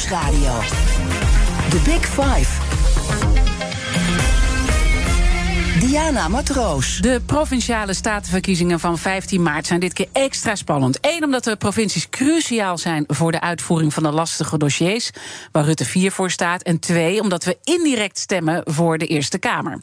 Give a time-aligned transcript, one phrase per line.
[0.00, 0.58] Nieuwsradio.
[1.70, 2.48] The Big Five.
[5.80, 6.96] Diana Matroos.
[6.96, 10.98] De provinciale statenverkiezingen van 15 maart zijn dit keer extra spannend.
[11.00, 15.10] Eén, omdat de provincies cruciaal zijn voor de uitvoering van de lastige dossiers,
[15.52, 16.62] waar Rutte 4 voor staat.
[16.62, 19.80] En twee, omdat we indirect stemmen voor de Eerste Kamer.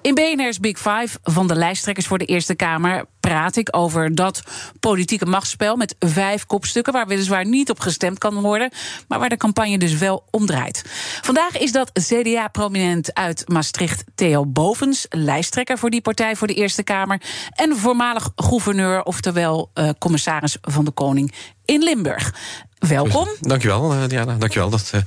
[0.00, 4.42] In BNR's Big Five van de lijsttrekkers voor de Eerste Kamer praat ik over dat
[4.80, 8.70] politieke machtsspel met vijf kopstukken, waar weliswaar niet op gestemd kan worden,
[9.08, 10.84] maar waar de campagne dus wel om draait.
[11.22, 16.82] Vandaag is dat CDA-prominent uit Maastricht, Theo Bovens, lijsttrekker voor die partij voor de Eerste
[16.82, 17.20] Kamer,
[17.50, 22.34] en voormalig gouverneur, oftewel uh, commissaris van de Koning in Limburg.
[22.78, 23.28] Welkom.
[23.40, 24.36] Dankjewel, uh, Diana.
[24.38, 24.70] Dankjewel.
[24.70, 25.00] Dat, uh,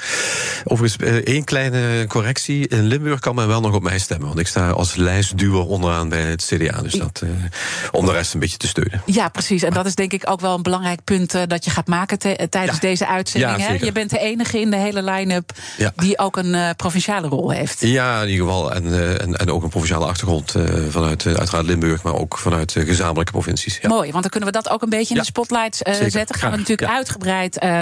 [0.64, 2.68] overigens, uh, één kleine correctie.
[2.68, 4.28] In Limburg kan men wel nog op mij stemmen.
[4.28, 6.82] Want ik sta als lijstduwer onderaan bij het CDA.
[6.82, 7.24] Dus dat
[7.92, 9.02] om de rest een beetje te steunen.
[9.06, 9.64] Ja, precies.
[9.64, 12.18] En dat is denk ik ook wel een belangrijk punt dat je gaat maken
[12.50, 13.58] tijdens deze uitzending.
[13.58, 13.74] Ja, hè?
[13.86, 15.92] Je bent de enige in de hele line-up Ja.
[15.96, 17.82] die ook een provinciale rol heeft.
[17.82, 18.74] Ja, in ieder geval.
[18.74, 20.56] En, en, en ook een provinciale achtergrond
[20.90, 23.80] vanuit uiteraard Limburg, maar ook vanuit gezamenlijke provincies.
[23.82, 23.90] Ja.
[23.90, 25.76] Mooi, want dan kunnen we dat ook een beetje in de spotlight
[26.08, 26.36] zetten.
[26.36, 26.98] Gaan we natuurlijk Ja.
[27.62, 27.80] Eh,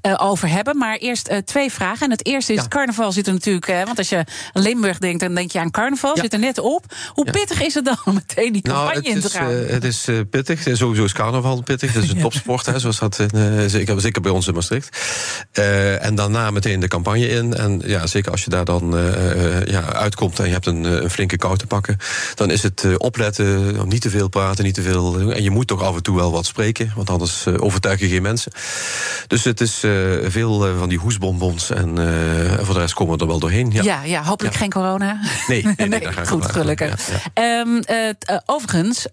[0.00, 0.76] eh, over hebben.
[0.76, 2.04] Maar eerst eh, twee vragen.
[2.04, 2.68] En het eerste is: Ja.
[2.68, 3.66] carnaval zit er natuurlijk.
[3.66, 6.16] want als je aan Limburg denkt, dan denk je aan carnaval.
[6.16, 6.22] Ja.
[6.22, 6.84] Zit er net op.
[7.08, 9.50] Hoe pittig is het dan om meteen die campagne Nou, in te is, gaan?
[9.50, 10.60] het is pittig.
[10.72, 11.92] Sowieso is carnaval pittig.
[11.92, 13.20] Het is een topsport, hè, zoals dat
[13.66, 14.98] zeker, zeker bij ons in Maastricht.
[16.00, 17.54] En daarna meteen de campagne in.
[17.54, 18.90] En ja, zeker als je daar dan
[19.64, 21.96] ja, uitkomt en je hebt een, een flinke kou te pakken,
[22.34, 25.30] dan is het opletten, niet te veel praten, niet te veel.
[25.30, 28.22] En je moet toch af en toe wel wat spreken, want anders overtuig je geen
[28.22, 28.52] mensen.
[29.26, 29.92] Dus het is eh,
[30.22, 31.70] veel eh, van die hoesbonbons.
[31.70, 33.70] En eh, en voor de rest komen we er wel doorheen.
[33.72, 33.82] Ja.
[33.82, 34.02] ja.
[34.02, 34.60] ja, hopelijk Ja.
[34.60, 35.20] geen corona.
[35.46, 37.08] Nee, nee, daar goed, gelukkig.
[37.10, 37.16] Ja.
[37.34, 38.14] Ehm, eh, eh,
[38.46, 39.06] overigens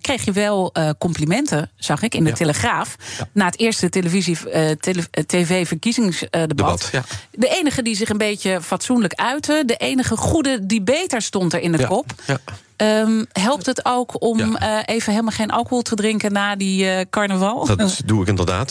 [0.00, 2.32] kreeg je wel complimenten, zag ik, in de.
[2.32, 2.96] Telegraaf.
[3.32, 4.36] Na het eerste televisie,
[4.80, 6.48] tele- tv-verkiezingsdebat.
[6.56, 7.04] Debat, ja.
[7.30, 9.62] De enige die zich een beetje fatsoenlijk uitte.
[9.66, 12.12] De enige goede debater stond er in de kop.
[12.26, 12.38] ja.
[12.78, 14.84] Ehm, helpt het ook om Ja.
[14.84, 17.66] eh, even helemaal geen alcohol te drinken na die eh, carnaval?
[17.66, 18.68] Dat doe ik inderdaad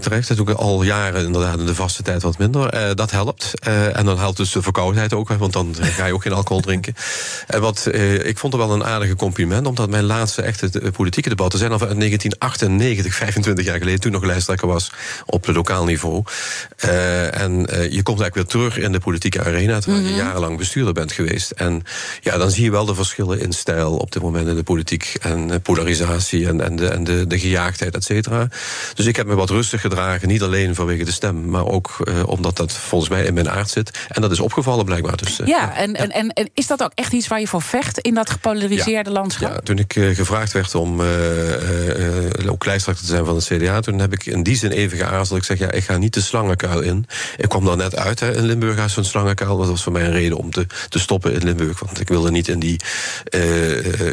[0.00, 0.28] terecht.
[0.28, 2.68] Dat doe ik al jaren inderdaad in de vaste tijd wat minder.
[2.68, 3.52] Eh, dat helpt.
[3.92, 6.94] En dan helpt dus de verkoudheid ook, want dan ga je ook geen alcohol drinken.
[7.46, 7.86] En wat,
[8.22, 11.80] ik vond er wel een aardige compliment, omdat mijn laatste echte politieke debatten zijn al
[11.80, 14.92] uit 1998, 25 jaar geleden, toen nog lijsttrekker was
[15.26, 16.22] op het lokaal niveau.
[17.30, 17.52] En
[17.90, 21.50] je komt eigenlijk weer terug in de politieke arena, terwijl je jarenlang bestuurder bent geweest.
[21.50, 21.82] En
[22.20, 25.16] ja, dan zie je wel de verschillen in stijl op dit moment in de politiek
[25.20, 28.48] en polarisatie en, en, de, en de, de gejaagdheid, et cetera.
[28.94, 32.28] Dus ik heb me wat rustig gedragen, niet alleen vanwege de stem, maar ook eh,
[32.28, 33.98] omdat dat volgens mij in mijn aard zit.
[34.08, 35.16] En dat is opgevallen blijkbaar.
[35.16, 37.62] Dus, eh, ja, en, En, en, en is dat ook echt iets waar je voor
[37.62, 39.50] vecht in dat gepolariseerde landschap?
[39.50, 41.00] Ja, toen ik eh, gevraagd werd om
[42.48, 45.38] ook lijsttrekker te zijn van het CDA, toen heb ik in die zin even geaarzeld.
[45.38, 47.06] Ik zeg, ja, ik ga niet de slangenkuil in.
[47.36, 49.56] Ik kwam daar net uit hè, in Limburg uit zo'n slangenkuil.
[49.56, 51.80] Dat was voor mij een reden om te, te stoppen in Limburg.
[51.80, 52.80] Want ik wilde niet in die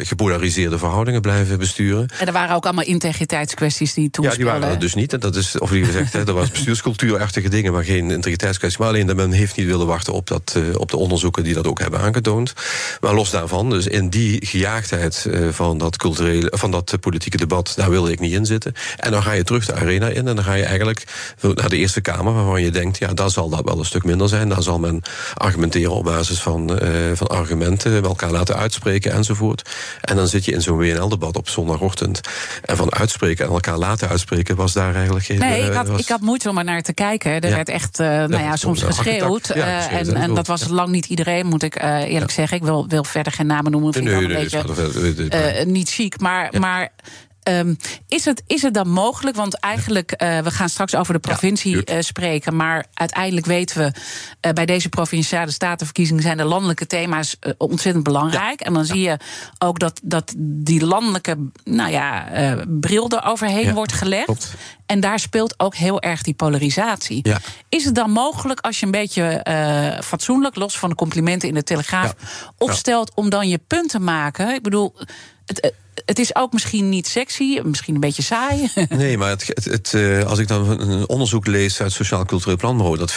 [0.02, 2.08] gepolariseerde verhoudingen blijven besturen.
[2.18, 5.12] En er waren ook allemaal integriteitskwesties die toen Ja, die waren er dus niet.
[5.12, 8.80] En dat is, of liever gezegd, hè, er was bestuurscultuurachtige dingen, maar geen integriteitskwestie.
[8.80, 11.54] Maar alleen dat men heeft niet willen wachten op, dat, eh, op de onderzoeken die
[11.54, 12.52] dat ook hebben aangetoond.
[13.00, 17.36] Maar los daarvan, dus in die gejaagdheid eh, van dat culturele, van dat eh, politieke
[17.36, 18.72] debat, daar wilde ik niet in zitten.
[18.96, 21.04] En dan ga je terug de arena in en dan ga je eigenlijk
[21.54, 24.28] naar de Eerste Kamer, waarvan je denkt, ja, daar zal dat wel een stuk minder
[24.28, 24.48] zijn.
[24.48, 25.02] Daar zal men
[25.34, 29.70] argumenteren op basis van, eh, van argumenten, elkaar laten uitspreken enzovoort.
[30.00, 32.20] En dan zit je in zo'n WNL-debat op zondagochtend.
[32.64, 35.38] En van uitspreken en elkaar laten uitspreken was daar eigenlijk geen.
[35.38, 37.30] Nee, ik eh, had, was- ik had moeite om er naar te kijken.
[37.40, 37.54] Er Ja.
[37.54, 39.50] werd echt, eh, nou ja, soms geschreeuwd.
[39.54, 42.56] Ja, eh, en, en dat was lang niet iedereen, moet ik eerlijk zeggen.
[42.56, 45.64] Ik wil, wil verder geen namen noemen, vind Nee, ik nee, wel een nee, beetje
[45.64, 46.20] niet chic.
[46.20, 46.92] Maar, maar
[47.46, 47.74] ehm,
[48.08, 49.36] is, het, is het dan mogelijk?
[49.36, 52.56] Want eigenlijk, eh, we gaan straks over de provincie eh, spreken.
[52.56, 53.92] Maar uiteindelijk weten we,
[54.40, 58.60] eh, bij deze provinciale statenverkiezingen zijn de landelijke thema's ontzettend belangrijk.
[58.60, 59.16] En dan zie je
[59.58, 62.24] ook dat, dat die landelijke nou ja,
[62.68, 64.24] bril er overheen wordt gelegd.
[64.24, 64.54] klopt.
[64.86, 67.20] En daar speelt ook heel erg die polarisatie.
[67.22, 67.38] Ja.
[67.68, 69.44] Is het dan mogelijk als je een beetje
[70.04, 72.52] fatsoenlijk, los van de complimenten in de Telegraaf, Ja.
[72.58, 74.54] opstelt om dan je punt te maken?
[74.54, 74.94] Ik bedoel,
[75.46, 75.72] het,
[76.06, 78.70] het- is ook misschien niet sexy, misschien een beetje saai.
[78.88, 82.56] Nee, maar het, het, het, eh, als ik dan een onderzoek lees uit Sociaal Cultureel
[82.56, 82.98] Planbureau...
[82.98, 83.16] dat 75%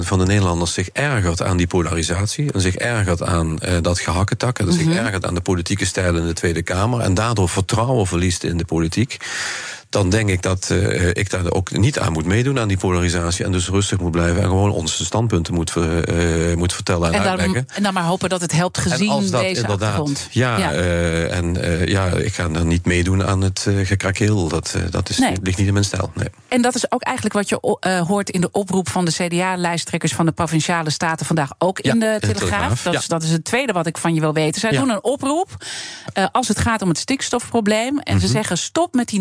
[0.00, 2.52] van de Nederlanders zich ergert aan die polarisatie...
[2.52, 4.58] en zich ergert aan eh, dat gehakketak...
[4.58, 7.00] en zich ergert aan de politieke stijl in de Tweede Kamer...
[7.00, 9.16] en daardoor vertrouwen verliest in de politiek...
[9.90, 13.44] dan denk ik dat uh, ik daar ook niet aan moet meedoen aan die polarisatie.
[13.44, 17.28] En dus rustig moet blijven en gewoon onze standpunten moet, uh, moet vertellen en, en
[17.28, 17.66] uitleggen.
[17.74, 20.28] En dan maar hopen dat het helpt gezien als dat deze inderdaad, achtergrond.
[20.30, 20.72] Ja, ja.
[21.28, 21.56] en
[21.86, 24.48] ja, ik ga dan niet meedoen aan het gekrakeel.
[24.48, 25.36] Dat, dat is, Nee.
[25.42, 26.10] ligt niet in mijn stijl.
[26.14, 26.28] Nee.
[26.48, 30.26] En dat is ook eigenlijk wat je hoort in de oproep van de CDA-lijsttrekkers van
[30.26, 32.38] de provinciale staten vandaag ook Ja, in de Telegraaf.
[32.38, 32.98] Telegraaf, Dat, ja.
[32.98, 34.60] is, dat is het tweede wat ik van je wil weten.
[34.60, 35.48] Zij doen een oproep
[36.32, 37.98] als het gaat om het stikstofprobleem.
[37.98, 39.20] En ze zeggen stop met die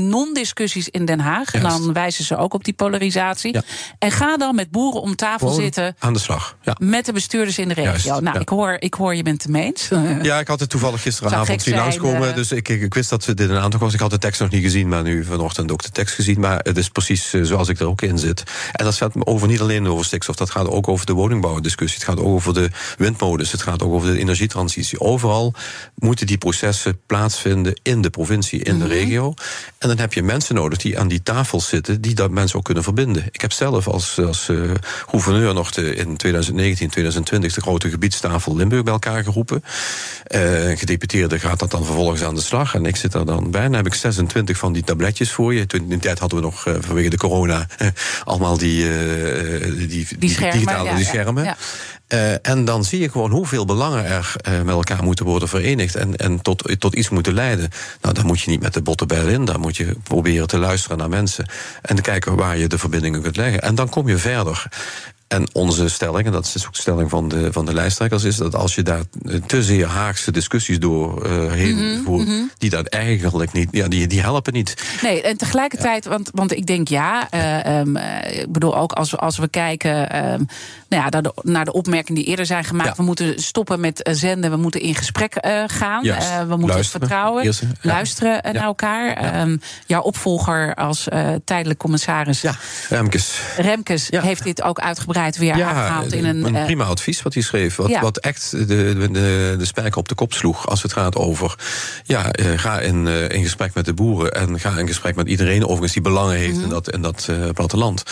[0.57, 1.53] non-discussies in Den Haag.
[1.53, 1.69] En Mhm.
[1.69, 3.53] Dan wijzen ze ook op die polarisatie.
[3.53, 3.61] Ja.
[3.99, 5.95] En ga dan met boeren om tafel Gewoon zitten.
[5.99, 6.57] aan de slag.
[6.61, 6.75] Ja.
[6.79, 7.91] Met de bestuurders in de regio.
[7.91, 8.39] Juist, nou, ja.
[8.41, 9.89] ik, hoor, ik hoor je bent het mee eens.
[10.21, 12.29] Ja, ik had het toevallig gisteravond zien langskomen.
[12.29, 12.35] eh.
[12.35, 13.93] Dus ik, ik, ik wist dat dit een aantal was.
[13.93, 16.39] Ik had de tekst nog niet gezien, maar nu vanochtend ook de tekst gezien.
[16.39, 18.43] Maar het is precies eh, zoals ik er ook in zit.
[18.71, 20.35] En dat gaat over niet alleen over stikstof.
[20.35, 21.99] Dat gaat ook over de woningbouwdiscussie.
[21.99, 23.51] Het gaat ook over de windmolens.
[23.51, 24.99] Het gaat ook over de energietransitie.
[24.99, 25.53] Overal
[25.95, 29.33] moeten die processen plaatsvinden in de provincie, in de regio.
[29.77, 32.65] En dan heb je mensen nodig die aan die tafel zitten, die dat mensen ook
[32.65, 33.25] kunnen verbinden.
[33.31, 34.57] Ik heb zelf als, als eh,
[35.07, 39.63] gouverneur nog de, in 2019, 2020 de grote gebiedstafel Limburg bij elkaar geroepen.
[40.23, 42.75] Eh, een gedeputeerde gaat dat dan vervolgens aan de slag.
[42.75, 43.61] En ik zit daar dan bij.
[43.61, 45.65] En dan heb ik 26 van die tabletjes voor je.
[45.65, 47.67] Toen in die tijd hadden we nog eh, vanwege de corona
[48.23, 48.85] allemaal die,
[49.87, 51.43] die, die, schermen, digitale ja, die ja, schermen.
[51.43, 51.57] ja.
[52.07, 55.95] Eh, en dan zie je gewoon hoeveel belangen er eh, met elkaar moeten worden verenigd
[55.95, 57.69] en, en tot, tot iets moeten leiden.
[58.01, 59.45] Nou, dan moet je niet met de botte bijl in.
[59.45, 61.45] Dan moet je proberen te luisteren naar mensen
[61.81, 63.61] en te kijken waar je de verbindingen kunt leggen.
[63.61, 64.67] En dan kom je verder.
[65.27, 68.35] En onze stelling, en dat is ook de stelling van de, van de lijsttrekkers, is
[68.35, 73.53] dat als je daar eh, te zeer Haagse discussies doorheen Mhm, voert, die dat eigenlijk
[73.53, 74.83] niet, ja, die, die helpen niet.
[75.01, 79.11] Nee, en tegelijkertijd, want, want ik denk ja, eh, ehm, eh, ik bedoel ook als
[79.11, 80.43] we, als we kijken ehm,
[80.89, 82.95] nou ja, naar, de, naar de opmerkingen die eerder zijn gemaakt, Ja.
[82.95, 86.03] we moeten stoppen met eh, zenden, we moeten in gesprek eh, gaan.
[86.03, 86.99] Eh, we moeten Luisteren.
[87.07, 87.67] vertrouwen, Eerst, ja.
[87.81, 89.13] luisteren eh, naar elkaar.
[89.13, 92.55] Ehm, jouw opvolger als eh, tijdelijk commissaris Ja,
[92.89, 93.39] Remkes.
[93.57, 96.55] Remkes heeft dit ook uitgebreid weer aangehaald in een.
[96.55, 97.75] eh, prima advies wat hij schreef.
[97.75, 98.01] Wat, Ja.
[98.01, 101.55] wat echt de, de, de, spijker op de kop sloeg als het gaat over.
[102.03, 105.27] Ja, eh, ga in, eh, in gesprek met de boeren en ga in gesprek met
[105.27, 106.63] iedereen overigens die belangen heeft Mhm.
[106.63, 108.03] in dat, in dat platteland.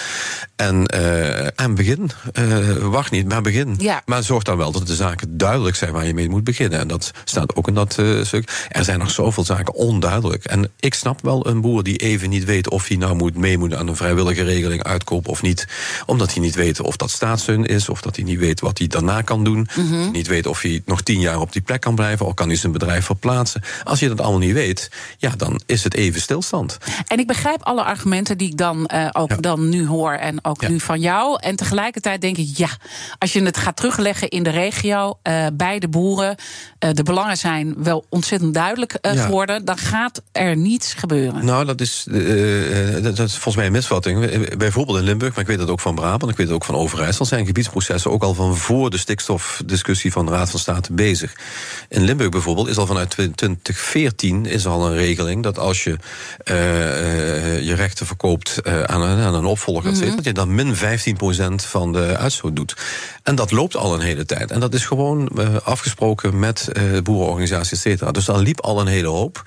[0.56, 0.86] En,
[1.56, 2.12] en begin.
[2.82, 3.76] Wacht niet, maar begin.
[3.78, 4.02] Ja.
[4.06, 6.80] Maar zorg dan wel dat de zaken duidelijk zijn waar je mee moet beginnen.
[6.80, 8.68] En dat staat ook in dat stuk.
[8.70, 10.44] Er zijn nog zoveel zaken onduidelijk.
[10.46, 13.58] En ik snap wel een boer die even niet weet of hij nou moet mee
[13.58, 15.68] moet aan een vrijwillige regeling uitkopen of niet.
[16.06, 18.88] Omdat hij niet weet of dat staatssteun is, of dat hij niet weet wat hij
[18.88, 19.68] daarna kan doen.
[19.76, 20.12] Mhm.
[20.12, 22.58] Niet weet of hij nog tien jaar op die plek kan blijven, of kan hij
[22.58, 23.62] zijn bedrijf verplaatsen.
[23.84, 26.78] Als je dat allemaal niet weet, ja, dan is het even stilstand.
[27.08, 29.36] En ik begrijp alle argumenten die ik dan eh, ook Ja.
[29.38, 30.68] dan nu hoor en ook Ja.
[30.70, 31.38] nu van jou.
[31.42, 32.70] En tegelijkertijd denk ik, ja,
[33.18, 36.36] als je het gaat terugleggen in de regio, eh, bij de boeren,
[36.80, 39.14] eh, de belangen zijn wel ontzettend duidelijk Ja.
[39.26, 41.46] geworden, dan gaat er niets gebeuren.
[41.46, 42.04] Nou, dat is,
[43.02, 44.58] dat dat is volgens mij een misvatting.
[44.58, 46.76] Bijvoorbeeld in Limburg, maar ik weet het ook van Brabant, ik weet het ook van
[46.86, 51.36] Overijssel, zijn gebiedsprocessen ook al van voor de stikstofdiscussie van de Raad van State bezig.
[51.90, 55.98] In Limburg bijvoorbeeld is al vanuit 2014 is al een regeling dat als je
[56.44, 60.56] eh, eh, je rechten verkoopt eh, aan, een, aan een opvolger, cetera, dat je dan
[60.56, 60.80] min 15%
[61.56, 62.76] van de uitstoot doet.
[63.24, 64.52] En dat loopt al een hele tijd.
[64.52, 65.30] En dat is gewoon
[65.64, 66.70] afgesproken met
[67.04, 68.12] boerenorganisaties, et cetera.
[68.12, 69.44] Dus daar liep al een hele hoop.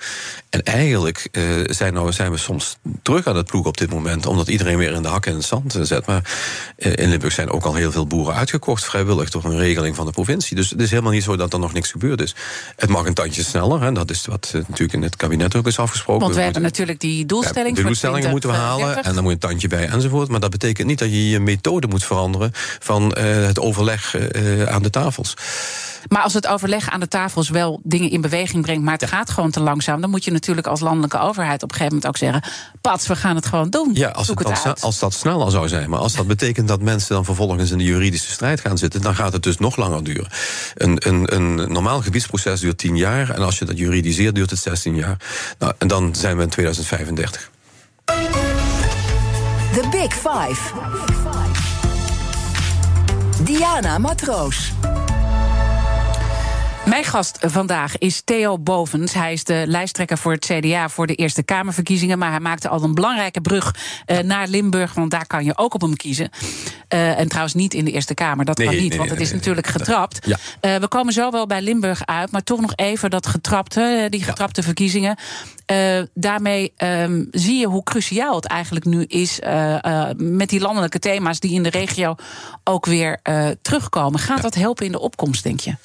[0.49, 4.25] En eigenlijk eh, zijn, nou, zijn we soms terug aan het ploegen op dit moment,
[4.25, 6.05] omdat iedereen weer in de hakken in het zand zet.
[6.05, 6.31] Maar
[6.77, 10.05] eh, in Limburg zijn ook al heel veel boeren uitgekocht, vrijwillig, door een regeling van
[10.05, 10.55] de provincie.
[10.55, 12.35] Dus het is helemaal niet zo dat er nog niks gebeurd is.
[12.75, 15.67] Het mag een tandje sneller, hè, dat is wat eh, natuurlijk in het kabinet ook
[15.67, 16.21] is afgesproken.
[16.21, 17.69] Want we We hebben moeten- natuurlijk die doelstelling.
[17.75, 19.05] de voor doelstellingen moeten we halen 2030.
[19.09, 20.29] en dan moet een tandje bij enzovoort.
[20.29, 24.15] Maar dat betekent niet dat je je methode moet veranderen van het overleg
[24.67, 25.33] aan de tafels.
[26.07, 29.29] Maar als het overleg aan de tafels wel dingen in beweging brengt, maar het gaat
[29.29, 32.17] gewoon te langzaam, dan moet je natuurlijk als landelijke overheid op een gegeven moment ook
[32.17, 32.43] zeggen:
[32.81, 33.89] Pats, we gaan het gewoon doen.
[33.93, 35.89] Ja, als, Zoek het als dat sneller zou zijn.
[35.89, 39.15] Maar als dat betekent dat mensen dan vervolgens in de juridische strijd gaan zitten, dan
[39.15, 40.27] gaat het dus nog langer duren.
[40.75, 43.29] Een, een, een normaal gebiedsproces duurt 10 jaar.
[43.29, 45.17] En als je dat juridiseert, duurt het 16 jaar.
[45.59, 47.49] Nou, en dan zijn we in 2035.
[49.73, 50.73] The Big Five.
[53.43, 54.71] Diana Matroos.
[56.85, 59.13] Mijn gast vandaag is Theo Bovens.
[59.13, 62.17] Hij is de lijsttrekker voor het CDA voor de Eerste Kamerverkiezingen.
[62.17, 65.73] Maar hij maakte al een belangrijke brug eh, naar Limburg, want daar kan je ook
[65.73, 66.29] op hem kiezen.
[66.87, 69.19] Eh, en trouwens niet in de Eerste Kamer, dat Nee, kan niet, nee, want het
[69.19, 70.25] nee, is natuurlijk getrapt.
[70.25, 70.37] Ja.
[70.59, 74.23] Eh, we komen zo wel bij Limburg uit, maar toch nog even dat getrapte, die
[74.23, 75.17] getrapte verkiezingen.
[76.13, 79.39] Daarmee ehm, zie je hoe cruciaal het eigenlijk nu is
[80.17, 82.15] met die landelijke thema's die in de regio
[82.63, 83.19] ook weer
[83.61, 84.19] terugkomen.
[84.19, 85.75] Gaat dat helpen in de opkomst, denk je?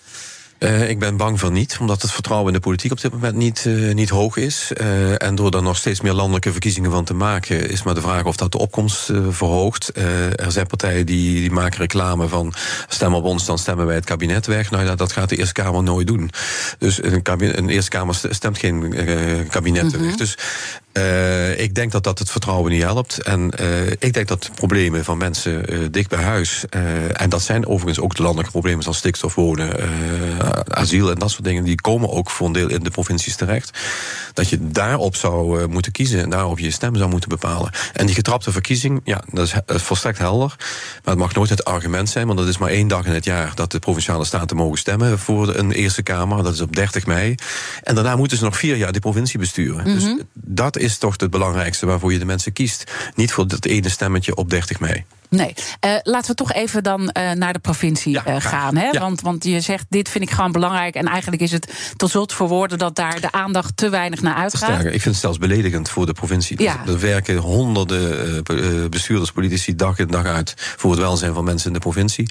[0.58, 3.34] Uh, ik ben bang van niet, omdat het vertrouwen in de politiek op dit moment
[3.34, 4.72] niet, uh, niet hoog is.
[4.80, 8.00] Uh, en door daar nog steeds meer landelijke verkiezingen van te maken, is maar de
[8.00, 9.90] vraag of dat de opkomst verhoogt.
[10.36, 12.52] er zijn partijen die, die maken reclame van
[12.88, 14.70] stem op ons, dan stemmen wij het kabinet weg.
[14.70, 16.30] Nou ja, dat gaat de Eerste Kamer nooit doen.
[16.78, 18.94] Dus een, kabinet, een Eerste Kamer stemt geen
[19.48, 20.00] kabinet mm -hmm.
[20.00, 20.16] weg.
[20.16, 20.36] Dus
[20.98, 23.22] uh, ik denk dat dat het vertrouwen niet helpt.
[23.22, 26.64] En uh, ik denk dat problemen van mensen uh, dicht bij huis.
[27.12, 29.76] en dat zijn overigens ook de landelijke problemen zoals stikstof, wonen,
[30.68, 31.64] asiel en dat soort dingen.
[31.64, 33.78] Die komen ook voor een deel in de provincies terecht.
[34.32, 37.72] Dat je daarop zou moeten kiezen en daarop je stem zou moeten bepalen.
[37.92, 40.54] En die getrapte verkiezing, ja, dat is volstrekt helder.
[40.58, 43.24] Maar het mag nooit het argument zijn, want dat is maar één dag in het
[43.24, 46.42] jaar dat de provinciale staten mogen stemmen voor een Eerste Kamer.
[46.42, 47.34] Dat is op 30 mei.
[47.82, 49.88] En daarna moeten ze nog vier jaar die provincie besturen.
[49.88, 50.16] Mm -hmm.
[50.16, 52.92] Dus dat is toch het belangrijkste waarvoor je de mensen kiest.
[53.14, 55.04] Niet voor dat ene stemmetje op 30 mei.
[55.36, 58.76] Nee, uh, laten we toch even dan uh, naar de provincie ja, uh, gaan.
[58.76, 58.88] Hè?
[58.88, 59.00] Ja.
[59.00, 60.94] Want, want je zegt, dit vind ik gewoon belangrijk.
[60.94, 64.34] En eigenlijk is het tot slot voor woorden dat daar de aandacht te weinig naar
[64.34, 64.70] uitgaat.
[64.70, 66.62] Sterker, ik vind het zelfs beledigend voor de provincie.
[66.62, 66.82] Ja.
[66.86, 68.42] Er werken honderden
[68.90, 72.28] bestuurders, politici dag in dag uit voor het welzijn van mensen in de provincie.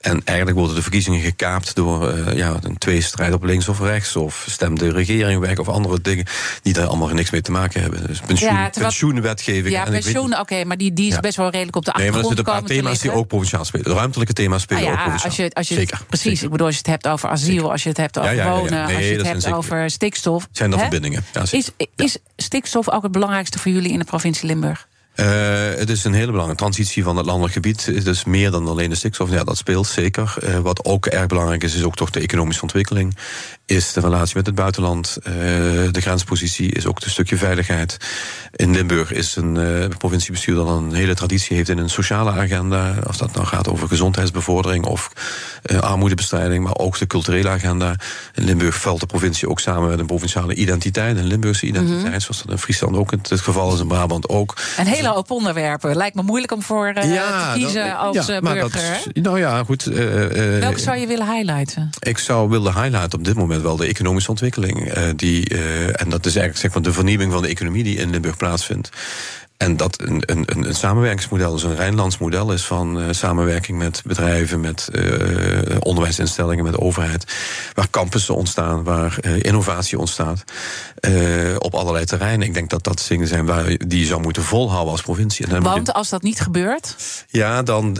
[0.00, 4.16] En eigenlijk worden de verkiezingen gekaapt door ja, een tweestrijd op links of rechts.
[4.16, 6.24] Of stemt de regering weg of andere dingen
[6.62, 8.06] die daar allemaal niks mee te maken hebben.
[8.06, 9.74] Dus pensioen, ja, pensioenwetgeving.
[9.74, 12.34] Ja, pensioen, oké, okay, maar die, die is best wel redelijk op de achtergrond.
[12.34, 13.94] Nee, thema's die ook provinciaal spelen.
[13.94, 15.30] Ruimtelijke thema's spelen ah, ja, ook provinciaal.
[15.30, 16.00] Als je, als je Zeker.
[16.06, 16.44] precies, zeker.
[16.44, 17.70] ik bedoel, als je het hebt over asiel, zeker.
[17.70, 20.48] als je het hebt over ja, wonen, nee, als je het hebt over stikstof.
[20.52, 21.24] Zijn dat verbindingen?
[21.50, 24.86] is, is stikstof ook het belangrijkste voor jullie in de provincie Limburg?
[25.16, 25.26] Uh,
[25.78, 27.86] het is een hele belangrijke transitie van het landelijk gebied.
[27.86, 29.30] Het is meer dan alleen de stikstof.
[29.30, 30.34] Ja, dat speelt zeker.
[30.42, 33.16] Uh, wat ook erg belangrijk is, is ook toch de economische ontwikkeling.
[33.66, 35.16] Is de relatie met het buitenland.
[35.18, 35.32] Uh,
[35.90, 37.96] de grenspositie is ook een stukje veiligheid.
[38.56, 42.94] In Limburg is een provinciebestuur dat een hele traditie heeft in een sociale agenda.
[43.06, 45.10] Of dat nou gaat over gezondheidsbevordering of
[45.80, 47.96] armoedebestrijding, maar ook de culturele agenda.
[48.34, 52.10] In Limburg valt de provincie ook samen met een provinciale identiteit, een Limburgse identiteit, mm
[52.10, 52.20] -hmm.
[52.20, 54.56] zoals dat in Friesland ook het geval is, in Brabant ook.
[54.76, 55.96] Een hele hoop onderwerpen.
[55.96, 59.00] Lijkt me moeilijk om voor uh, ja, te kiezen als ja, burger.
[59.04, 59.86] Dat, nou ja, goed.
[59.86, 59.96] Uh,
[60.60, 61.90] Welke zou je willen highlighten?
[61.98, 64.92] Ik zou willen highlighten op dit moment wel de economische ontwikkeling.
[65.16, 65.48] die,
[65.92, 68.90] en dat is eigenlijk zeg maar, de vernieuwing van de economie die in Limburg plaatsvindt.
[69.56, 74.02] En dat een, een, een samenwerkingsmodel, dus een Rijnlands model is van uh, samenwerking met
[74.04, 77.34] bedrijven, met uh, onderwijsinstellingen, met de overheid.
[77.74, 80.44] Waar campussen ontstaan, waar uh, innovatie ontstaat.
[81.58, 82.46] op allerlei terreinen.
[82.46, 85.46] Ik denk dat dat dingen zijn waar die je zou moeten volhouden als provincie.
[85.60, 86.96] Want als dat niet gebeurt?
[87.28, 87.98] Ja, dan,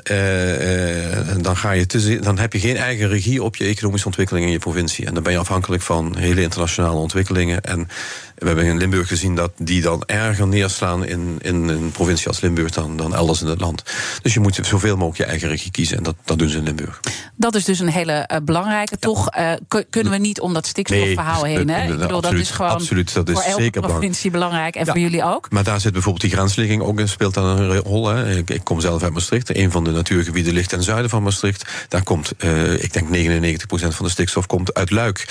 [1.40, 4.52] dan, ga je te, dan heb je geen eigen regie op je economische ontwikkeling in
[4.52, 5.06] je provincie.
[5.06, 7.62] En dan ben je afhankelijk van hele internationale ontwikkelingen.
[7.62, 7.88] En
[8.36, 12.40] we hebben in Limburg gezien dat die dan erger neerslaan in, in een provincie als
[12.40, 13.82] Limburg dan, dan elders in het land.
[14.22, 15.96] Dus je moet zoveel mogelijk je eigen regie kiezen.
[15.96, 17.00] En dat, dat doen ze in Limburg.
[17.36, 18.96] Dat is dus een hele uh, belangrijke.
[19.00, 19.08] Ja.
[19.08, 19.52] Toch uh,
[19.90, 21.68] kunnen we niet om dat stikstofverhaal nee, heen.
[21.68, 21.82] Hè?
[21.82, 24.74] Ik bedoel, absoluut, dat is gewoon absoluut, dat is voor elke zeker provincie belangrijk.
[24.74, 25.50] En ja, voor jullie ook.
[25.50, 28.08] Maar daar zit bijvoorbeeld die grensligging ook in, speelt dan een rol.
[28.08, 28.36] Hè.
[28.36, 29.56] Ik, ik, kom zelf uit Maastricht.
[29.56, 31.64] Een van de natuurgebieden ligt ten zuiden van Maastricht.
[31.88, 35.28] Daar komt, uh, ik denk 99% van de stikstof komt uit Luik.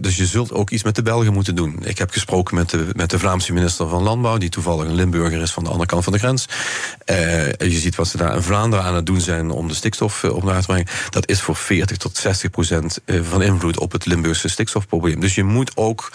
[0.00, 1.78] dus je zult ook iets met de Belgen moeten doen.
[1.84, 5.40] Ik heb gesproken met de, met de Vlaamse minister van Landbouw, die toevallig een Limburger
[5.42, 6.46] is van de andere kant van de grens.
[7.06, 10.24] Uh, je ziet wat ze daar in Vlaanderen aan het doen zijn om de stikstof
[10.24, 10.86] op naar te brengen.
[11.10, 15.20] Dat is voor 40 tot 60 procent van invloed op het Limburgse stikstofprobleem.
[15.20, 16.10] Dus je moet ook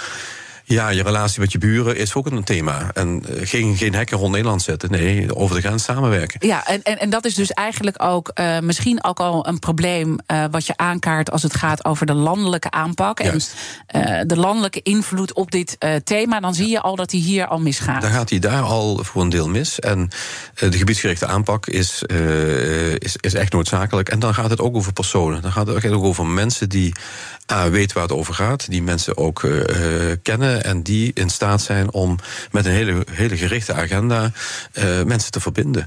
[0.67, 2.91] ja, je relatie met je buren is ook een thema.
[2.93, 4.91] En uh, geen, geen hekken rond Nederland zetten.
[4.91, 6.48] Nee, over de grens samenwerken.
[6.48, 10.17] Ja, en, en, en dat is dus eigenlijk ook uh, misschien ook al een probleem
[10.27, 13.22] uh, wat je aankaart als het gaat over de landelijke aanpak.
[13.22, 13.53] Juist.
[13.88, 16.39] En de landelijke invloed op dit thema.
[16.39, 18.01] Dan zie je al dat hij hier al misgaat.
[18.01, 19.79] Dan gaat hij daar al voor een deel mis.
[19.79, 20.10] En
[20.53, 22.03] de gebiedsgerichte aanpak is,
[22.98, 24.10] is, is echt noodzakelijk.
[24.10, 25.41] En dan gaat het ook over personen.
[25.41, 26.95] Dan gaat het ook over mensen die
[27.51, 28.69] A, weten waar het over gaat.
[28.69, 29.48] Die mensen ook
[30.22, 32.19] kennen en die in staat zijn om
[32.51, 34.31] met een hele, hele gerichte agenda
[34.74, 35.85] uh, mensen te verbinden.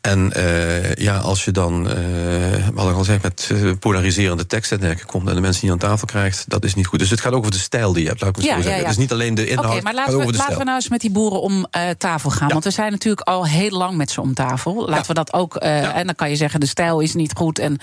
[0.00, 5.28] En uh, ja, als je dan, uh, wat ik al zeg, met polariserende teksten komt
[5.28, 6.98] en de mensen niet aan tafel krijgt, dat is niet goed.
[6.98, 8.70] Dus het gaat ook over de stijl die je hebt, laat ik ja, zo zeggen.
[8.70, 8.82] Ja, ja.
[8.82, 9.72] Het is niet alleen de inhoud.
[9.72, 12.48] Oké, maar laten, we, laten we nou eens met die boeren om uh, tafel gaan.
[12.48, 14.88] Want we zijn natuurlijk al heel lang met ze om tafel.
[14.88, 15.56] Laten we dat ook.
[15.56, 17.58] En dan kan je zeggen, de stijl is niet goed.
[17.58, 17.78] En,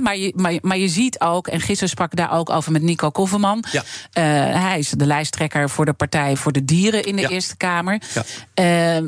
[0.00, 2.82] maar, je, maar, maar je ziet ook, en gisteren sprak ik daar ook over met
[2.82, 3.64] Nico Kofferman.
[4.12, 8.02] hij is de lijsttrekker voor de Partij voor de Dieren in de Eerste Kamer.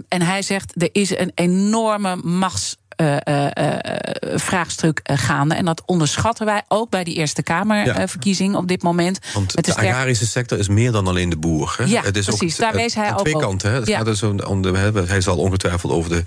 [0.08, 5.54] en hij zegt, er is een enorm enorme machts arbeidsvraagstuk gaande.
[5.54, 9.18] En dat onderschatten wij ook bij die Eerste Kamerverkiezing op dit moment.
[9.34, 11.74] Want de agrarische sector is meer dan alleen de boer.
[11.78, 11.84] Hè?
[11.84, 12.54] Ja, het is precies.
[12.54, 13.72] Ook, Daar wees hij ook twee kanten.
[13.72, 13.80] Hè?
[13.84, 14.04] Ja.
[14.04, 16.22] Dus om de, hij zal ongetwijfeld over de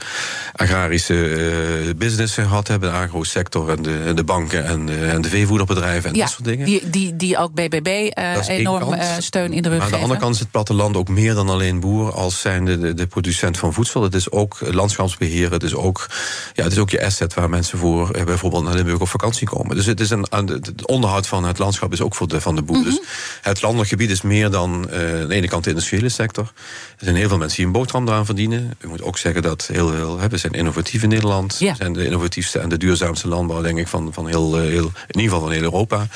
[0.56, 5.30] agrarische uh, business gehad hebben, de agrosector en de, de banken en de, en de
[5.30, 6.66] veevoederbedrijven en ja, dat soort dingen.
[6.66, 10.20] Die, die, die ook BBB uh, enorm steun in de rug Maar aan de andere
[10.20, 13.74] kant is het platteland ook meer dan alleen boer als zijnde de, de producent van
[13.74, 14.04] voedsel.
[14.04, 16.10] Het is ook landschapsbeheer, het is ook,
[16.58, 19.76] ja, het is ook je asset waar mensen voor bijvoorbeeld naar Limburg op vakantie komen.
[19.76, 22.62] Dus het, is een, het onderhoud van het landschap is ook voor de, van de
[22.62, 22.78] boer.
[22.78, 22.92] Mm -hmm.
[22.92, 23.02] Dus
[23.42, 26.52] het landelijk gebied is meer dan aan de ene kant de industriële sector.
[26.98, 28.74] Er zijn heel veel mensen die een boterham eraan verdienen.
[28.80, 31.56] U moet ook zeggen dat heel veel, we zijn innovatief in Nederland.
[31.60, 31.72] Ja.
[31.72, 35.20] We zijn de innovatiefste en de duurzaamste landbouw, denk ik, van, van heel, heel, in
[35.20, 36.08] ieder geval van heel Europa.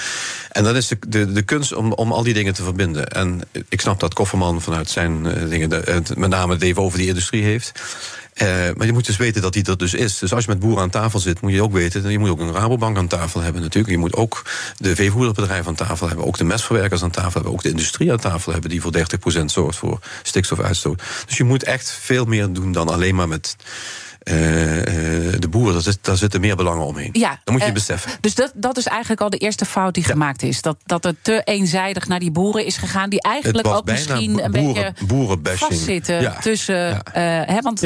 [0.52, 3.08] En dat is de, de, de kunst om, om al die dingen te verbinden.
[3.08, 6.98] En ik snap dat Kofferman vanuit zijn uh, dingen, de, met name het even over
[6.98, 7.72] die industrie heeft.
[8.36, 10.20] Uh, maar je moet dus weten dat die er dus is.
[10.20, 12.10] Dus als je met boeren aan tafel zit, moet je ook weten...
[12.10, 13.94] je moet ook een Rabobank aan tafel hebben natuurlijk.
[13.94, 14.46] Je moet ook
[14.78, 16.26] de veevoederbedrijven aan tafel hebben.
[16.26, 17.52] Ook de mestverwerkers aan tafel hebben.
[17.52, 18.70] Ook de industrie aan tafel hebben...
[18.70, 18.94] die voor
[19.42, 21.04] 30% zorgt voor stikstofuitstoot.
[21.26, 23.56] Dus je moet echt veel meer doen dan alleen maar met...
[24.24, 24.34] Uh,
[25.40, 27.10] de boeren, daar, zit, daar zitten meer belangen omheen.
[27.12, 28.12] Ja, dat moet je uh, beseffen.
[28.22, 30.10] Dus dat, dat is eigenlijk al de eerste fout die ja.
[30.10, 30.62] gemaakt is.
[30.62, 33.10] Dat, dat het te eenzijdig naar die boeren is gegaan...
[33.10, 34.94] die eigenlijk ook misschien een beetje
[35.44, 36.40] vastzitten ja.
[36.40, 36.76] tussen...
[36.76, 37.02] Ja.
[37.46, 37.82] Hè, want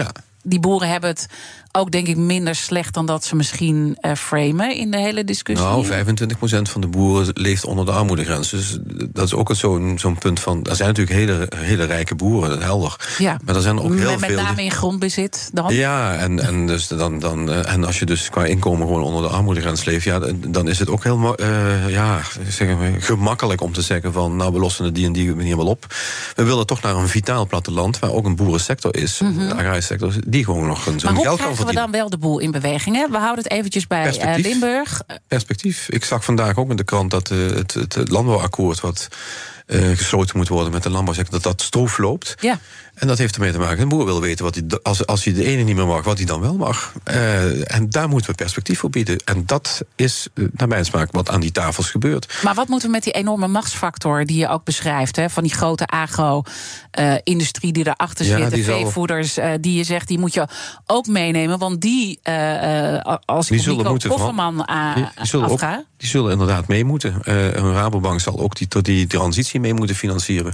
[0.45, 1.27] die boeren hebben het
[1.75, 5.67] ook denk ik minder slecht dan dat ze misschien uh, framen in de hele discussie.
[5.67, 8.49] Nou, 25% van de boeren leeft onder de armoedegrens.
[8.49, 8.77] Dus
[9.09, 10.63] dat is ook zo'n zo'n punt van.
[10.63, 12.95] Er zijn natuurlijk hele, hele rijke boeren, helder.
[13.17, 14.35] Ja, maar er zijn ook heel met, veel.
[14.35, 15.73] Met name in grondbezit dan.
[15.73, 19.21] Ja, en, en, dus dan, dan, uh, en als je dus qua inkomen gewoon onder
[19.21, 23.73] de armoedegrens leeft, ja, dan is het ook heel uh, ja, zeg maar, gemakkelijk om
[23.73, 25.85] te zeggen van nou, we lossen het die en die manier wel op.
[26.35, 29.47] We willen toch naar een vitaal platteland waar ook een boerensector is, mm -hmm.
[29.47, 31.65] de agrarische sector, die gewoon nog een zo'n geld verdienen.
[31.65, 32.95] we dan wel de boel in beweging?
[32.95, 33.09] Hè?
[33.09, 34.45] We houden het eventjes bij Perspectief.
[34.45, 35.01] Limburg.
[35.27, 35.89] Perspectief.
[35.89, 38.79] Ik zag vandaag ook in de krant dat uh, het, het landbouwakkoord...
[38.79, 39.07] wat
[39.67, 41.33] uh, gesloten moet worden met de landbouwsector...
[41.33, 42.35] dat dat stroef loopt.
[42.39, 42.59] Ja.
[42.95, 43.77] En dat heeft ermee te maken.
[43.77, 46.17] De boer wil weten wat hij, als, als hij de ene niet meer mag, wat
[46.17, 46.93] hij dan wel mag.
[47.11, 49.19] Uh, en daar moeten we perspectief voor bieden.
[49.25, 52.33] En dat is, uh, naar mijn smaak, wat aan die tafels gebeurt.
[52.43, 55.15] Maar wat moeten we met die enorme machtsfactor die je ook beschrijft?
[55.15, 55.85] Hè, van die grote
[56.91, 60.33] agro-industrie die erachter Ja, zit, de die zal- veevoerders, eh, die je zegt, die moet
[60.33, 60.47] je
[60.85, 61.59] ook meenemen.
[61.59, 64.55] Want die, eh, eh, als Die ik zullen Nico Kofferman
[64.95, 65.83] Die, die zullen ook, afga...
[65.97, 67.21] die zullen inderdaad mee moeten.
[67.23, 70.53] Eh, een Rabobank zal ook die, die transitie mee moeten financieren.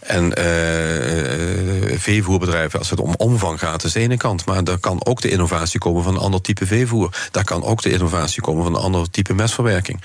[0.00, 4.46] En eh, eh, veevoerbedrijven, als het om omvang gaat, is de ene kant.
[4.46, 7.28] Maar daar kan ook de innovatie komen van een ander type veevoer.
[7.30, 10.00] Daar kan ook de innovatie komen van een ander type mestverwerking.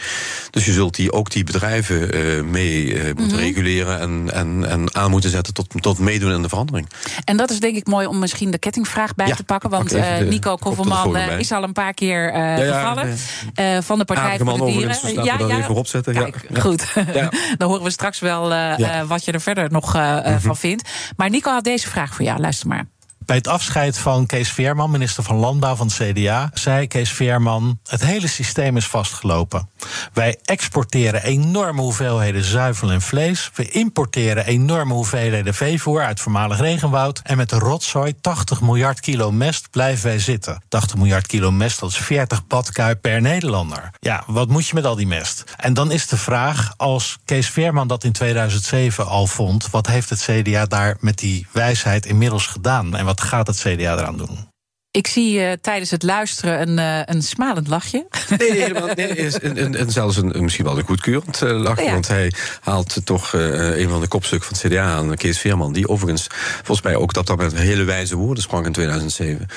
[0.49, 4.95] Dus je zult die, ook die bedrijven eh, mee eh, moeten reguleren en, en, en
[4.95, 6.87] aan moeten zetten tot, tot meedoen in de verandering.
[7.25, 9.69] En dat is denk ik mooi om misschien de kettingvraag bij Ja, te pakken.
[9.69, 12.79] Want pak even eh, de Nico Kofferman eh, is al een paar keer eh, ja,
[12.79, 13.17] gevallen.
[13.53, 14.87] eh, eh, van de Partij Aardige man de Dieren.
[14.87, 16.13] dus we daar even op zetten.
[16.13, 16.21] Ja.
[16.21, 16.59] Kijk, Ja.
[16.59, 16.83] goed.
[17.13, 17.31] Ja.
[17.57, 18.77] Dan horen we straks wel eh, Ja.
[18.99, 20.17] eh, wat je er verder nog eh, Mhm.
[20.25, 20.89] eh, van vindt.
[21.15, 22.39] Maar Nico had deze vraag voor jou.
[22.39, 22.85] Luister maar.
[23.31, 27.79] Bij het afscheid van Kees Veerman, minister van Landbouw van het CDA, zei Kees Veerman:
[27.85, 29.69] Het hele systeem is vastgelopen.
[30.13, 33.51] Wij exporteren enorme hoeveelheden zuivel en vlees.
[33.53, 37.21] We importeren enorme hoeveelheden veevoer uit voormalig regenwoud.
[37.23, 40.63] En met de rotzooi, 80 miljard kilo mest, blijven wij zitten.
[40.67, 43.89] 80 miljard kilo mest, dat is 40 badkuip per Nederlander.
[43.99, 45.43] Ja, wat moet je met al die mest?
[45.57, 50.09] En dan is de vraag: als Kees Veerman dat in 2007 al vond, wat heeft
[50.09, 52.95] het CDA daar met die wijsheid inmiddels gedaan?
[52.95, 54.50] En wat gaat het CDA eraan doen?
[54.91, 58.05] Ik zie eh, tijdens het luisteren een, eh, een smalend lachje.
[58.37, 61.83] Nee, helemaal, nee is, en, en, en zelfs een, misschien wel een goedkeurend uh, lachje.
[61.83, 61.91] Ja.
[61.91, 65.73] Want hij haalt toch eh, een van de kopstukken van het CDA aan, Kees Veerman.
[65.73, 66.27] Die overigens
[66.63, 69.47] volgens mij ook dat dat met hele wijze woorden sprak in 2007.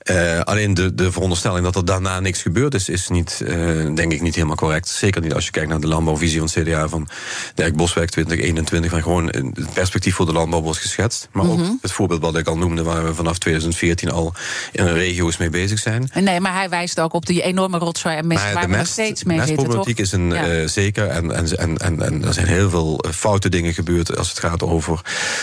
[0.00, 3.56] Eh, alleen de, de veronderstelling dat er daarna niks gebeurd is, is niet, eh,
[3.94, 4.88] denk ik niet helemaal correct.
[4.88, 7.08] Zeker niet als je kijkt naar de landbouwvisie van het CDA van
[7.54, 8.90] Dirk Boswijk 2021.
[8.90, 11.28] Van gewoon het perspectief voor de landbouw wordt geschetst.
[11.32, 14.34] Maar ook het voorbeeld wat ik al noemde, waar we vanaf 2014 al
[14.86, 16.10] in regio's mee bezig zijn.
[16.14, 18.76] Nee, maar hij wijst ook op die enorme rotzooi en mest Maar waar de we
[18.76, 19.64] nog steeds mee zitten, toch?
[19.64, 20.60] mestproblematiek is een Ja.
[20.60, 21.06] eh, zeker.
[21.06, 24.38] En, en, en, en, en er zijn heel veel eh, foute dingen gebeurd als het
[24.38, 25.00] gaat over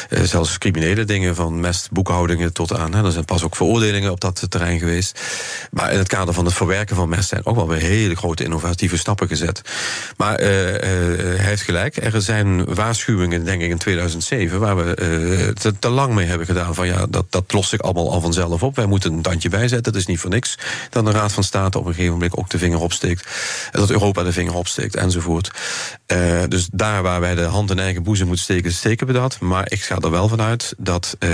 [0.09, 2.93] eh, zelfs criminele dingen, van mestboekhoudingen tot aan.
[2.93, 3.05] Hè.
[3.05, 5.21] Er zijn pas ook veroordelingen op dat terrein geweest.
[5.71, 8.43] Maar in het kader van het verwerken van mest zijn ook wel weer hele grote
[8.43, 9.61] innovatieve stappen gezet.
[10.17, 11.95] Maar eh, eh, hij heeft gelijk.
[12.13, 16.47] Er zijn waarschuwingen, denk ik, in 2007, waar we eh, te, te lang mee hebben
[16.47, 16.75] gedaan.
[16.75, 18.75] Van ja, dat, dat lost zich allemaal al vanzelf op.
[18.75, 19.83] Wij moeten tandje bij zet.
[19.83, 20.57] Dat is niet voor niks
[20.89, 23.27] dat de Raad van State op een gegeven moment ook de vinger opsteekt.
[23.71, 25.51] Dat Europa de vinger opsteekt enzovoort.
[26.07, 29.39] Uh, dus daar waar wij de hand in eigen boezem moeten steken, steken we dat.
[29.39, 31.29] Maar ik ga er wel vanuit dat uh,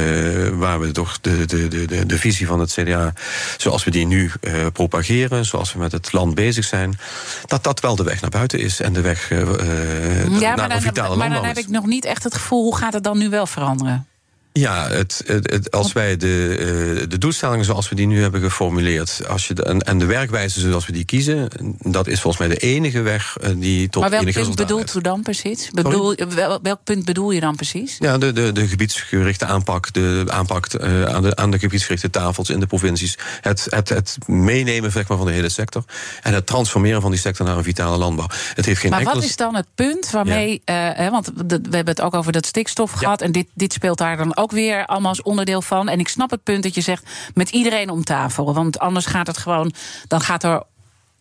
[0.50, 3.14] waar we toch de, de, de, de, visie van het CDA,
[3.58, 7.00] zoals we die nu uh, propageren, zoals we met het land bezig zijn,
[7.46, 10.82] dat dat wel de weg naar buiten is en de weg ja, naar maar een
[10.82, 11.18] vitale landbouw.
[11.18, 13.48] Maar dan heb ik nog niet echt het gevoel, hoe gaat het dan nu wel
[13.48, 14.08] veranderen?
[14.54, 19.22] Ja, het, het, als wij de, uh, de doelstellingen zoals we die nu hebben geformuleerd...
[19.28, 21.50] Als je de, en, de werkwijze zoals we die kiezen...
[21.80, 25.02] dat is volgens mij de enige weg uh, die tot Maar welk punt bedoelt u
[25.02, 25.70] dan precies?
[25.72, 27.96] Bedoel, wel, welk punt bedoel je dan precies?
[28.00, 32.50] Ja, de, de, de gebiedsgerichte aanpak, de aanpak uh, aan, de, aan de gebiedsgerichte tafels
[32.50, 33.18] in de provincies...
[33.42, 35.84] het, het, het meenemen zeg maar, van de hele sector...
[36.22, 38.28] en het transformeren van die sector naar een vitale landbouw.
[38.54, 39.20] Het heeft geen maar enkele...
[39.20, 40.62] wat is dan het punt waarmee...
[40.66, 41.10] Ja.
[41.10, 42.98] want we hebben het ook over dat stikstof ja.
[42.98, 43.22] gehad...
[43.22, 45.90] en dit, dit speelt daar dan ook ook weer allemaal als onderdeel van.
[45.90, 48.54] En ik snap het punt dat je zegt met iedereen om tafel.
[48.54, 49.74] Want anders gaat het gewoon.
[50.08, 50.64] Dan gaat er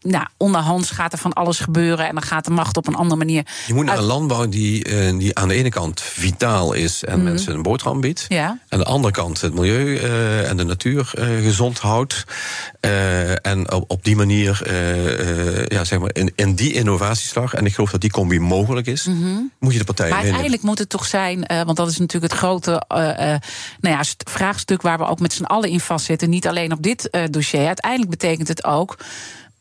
[0.02, 3.16] nou, onderhands gaat er van alles gebeuren en dan gaat de macht op een andere
[3.16, 3.46] manier.
[3.66, 7.18] Je moet naar een landbouw die, uh, die aan de ene kant vitaal is en
[7.18, 7.24] mm.
[7.24, 8.24] mensen een boterham biedt.
[8.28, 8.58] Ja.
[8.68, 12.24] Aan de andere kant het milieu uh, en de natuur uh, gezond houdt.
[13.42, 14.62] en op, op die manier,
[15.68, 19.06] ja, zeg maar, in, in die innovatieslag, en ik geloof dat die combi mogelijk is,
[19.06, 19.50] mm -hmm.
[19.58, 20.12] moet je de partijen.
[20.12, 23.40] Maar uiteindelijk moet het toch zijn, want dat is natuurlijk het grote nou
[23.80, 26.30] ja, vraagstuk waar we ook met z'n allen in vastzitten.
[26.30, 27.66] Niet alleen op dit dossier.
[27.66, 28.96] Uiteindelijk betekent het ook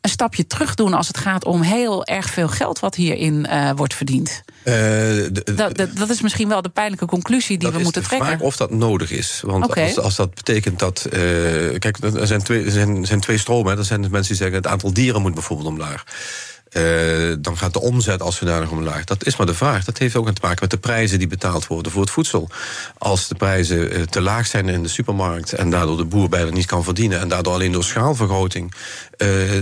[0.02, 3.70] een stapje terug doen als het gaat om heel erg veel geld wat hierin uh,
[3.76, 4.42] wordt verdiend.
[4.64, 8.40] Uh, de, dat, dat, dat, is misschien wel de pijnlijke conclusie die we moeten trekken.
[8.40, 9.40] Of dat nodig is.
[9.44, 9.84] Want okay.
[9.84, 11.06] als, als, dat betekent dat.
[11.06, 11.12] Uh,
[11.78, 13.78] kijk, er zijn twee, er zijn, zijn twee stromen.
[13.78, 16.04] Er zijn mensen die zeggen: het aantal dieren moet bijvoorbeeld omlaag.
[16.72, 19.04] Uh, dan gaat de omzet als zodanig omlaag.
[19.04, 19.84] Dat is maar de vraag.
[19.84, 22.48] Dat heeft ook te maken met de prijzen die betaald worden voor het voedsel.
[22.98, 26.50] Als de prijzen uh, te laag zijn in de supermarkt en daardoor de boer bijna
[26.50, 28.74] niet kan verdienen en daardoor alleen door schaalvergroting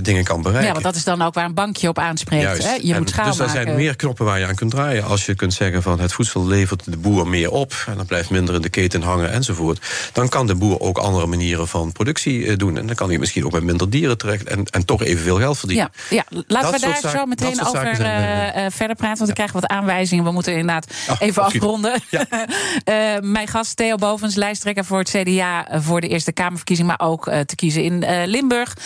[0.03, 0.67] dingen kan bereiken.
[0.67, 2.65] Ja, want dat is dan ook waar een bankje op aanspreekt.
[2.65, 2.75] Hè?
[2.81, 5.05] Je en moet schaal dus er zijn meer knoppen waar je aan kunt draaien.
[5.05, 8.31] Als je kunt zeggen van het voedsel levert de boer meer op en dan blijft
[8.31, 9.87] minder in de keten hangen enzovoort.
[10.13, 12.77] Dan kan de boer ook andere manieren van productie doen.
[12.77, 15.59] En dan kan hij misschien ook met minder dieren terecht en, en toch evenveel geld
[15.59, 15.91] verdienen.
[16.09, 16.43] Ja, ja.
[16.47, 19.17] laten dat we daar zaken, zo meteen over zijn, uh, uh, verder praten.
[19.17, 20.25] Want we krijgen wat aanwijzingen.
[20.25, 22.03] We moeten inderdaad oh, even afronden.
[22.11, 22.27] Ja.
[22.31, 27.25] uh, mijn gast Theo Bovens, lijsttrekker voor het CDA voor de Eerste Kamerverkiezing, maar ook
[27.25, 28.77] te kiezen in Limburg.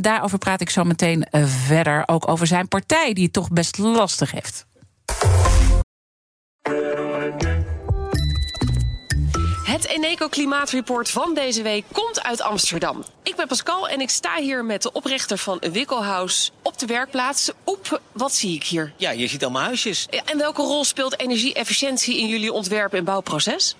[0.00, 1.26] Daarover praat ik zo meteen
[1.66, 2.02] verder.
[2.06, 4.66] Ook over zijn partij, die het toch best lastig heeft.
[9.68, 13.04] Het Eneco Klimaatreport van deze week komt uit Amsterdam.
[13.22, 17.50] Ik ben Pascal en ik sta hier met de oprichter van Wikkelhuis op de werkplaats.
[17.64, 18.92] Op, wat zie ik hier?
[18.96, 20.06] Ja, je ziet allemaal huisjes.
[20.24, 23.76] En welke rol speelt energie-efficiëntie in jullie ontwerp- en bouwproces?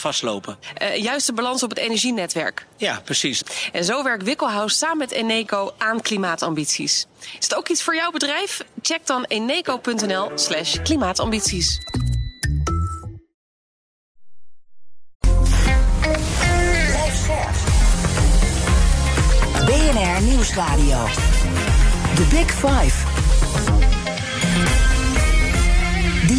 [0.00, 0.58] vastlopen.
[0.96, 2.66] juist de balans op het energienetwerk.
[2.76, 3.42] Ja, precies.
[3.72, 7.06] En zo werkt Wikkelhuis samen met Eneco aan klimaatambities.
[7.38, 8.64] Is het ook iets voor jouw bedrijf?
[8.82, 11.78] Check dan eneco.nl slash klimaatambities.
[19.66, 21.06] BNR Nieuwsradio.
[22.14, 23.79] The Big Five.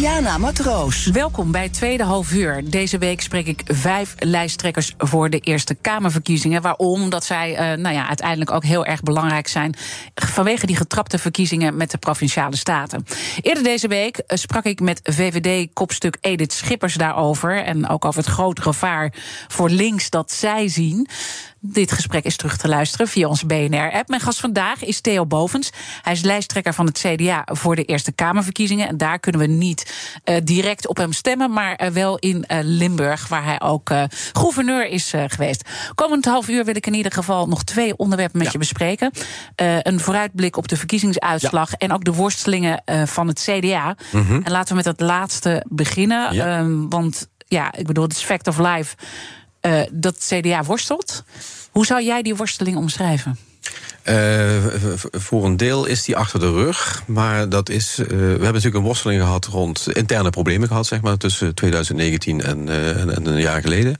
[0.02, 1.06] Diana Matroos.
[1.06, 2.70] Welkom bij tweede half uur.
[2.70, 6.62] Deze week spreek ik vijf lijsttrekkers voor de Eerste Kamerverkiezingen.
[6.62, 7.02] Waarom?
[7.02, 9.74] Omdat zij uh, nou ja, uiteindelijk ook heel erg belangrijk zijn...
[10.14, 13.06] vanwege die getrapte verkiezingen met de Provinciale Staten.
[13.40, 17.64] Eerder deze week uh, sprak ik met VVD-kopstuk Edith Schippers daarover...
[17.64, 19.12] en ook over het grote gevaar
[19.48, 21.08] voor links dat zij zien...
[21.64, 24.08] Dit gesprek is terug te luisteren via onze BNR-app.
[24.08, 25.70] Mijn gast vandaag is Theo Bovens.
[26.02, 28.88] Hij is lijsttrekker van het CDA voor de Eerste Kamerverkiezingen.
[28.88, 29.94] En daar kunnen we niet
[30.24, 33.90] uh, direct op hem stemmen, maar uh, wel in uh, Limburg, waar hij ook
[34.32, 35.68] gouverneur is geweest.
[35.94, 38.52] Komend half uur wil ik in ieder geval nog twee onderwerpen met ja.
[38.52, 39.10] je bespreken.
[39.82, 41.76] een vooruitblik op de verkiezingsuitslag ja.
[41.76, 43.96] en ook de worstelingen van het CDA.
[44.12, 44.42] Mm -hmm.
[44.42, 46.34] En laten we met het laatste beginnen.
[46.34, 46.58] Ja.
[46.58, 48.96] Um, want ja, ik bedoel, het is fact of life.
[49.66, 51.24] Uh, dat CDA worstelt.
[51.70, 53.38] Hoe zou jij die worsteling omschrijven?
[54.04, 54.64] Uh,
[55.10, 57.02] voor een deel is die achter de rug.
[57.06, 57.98] Maar dat is.
[57.98, 62.42] Uh, we hebben natuurlijk een worsteling gehad rond interne problemen gehad, zeg maar, tussen 2019
[62.42, 63.96] en, uh, en, een jaar geleden.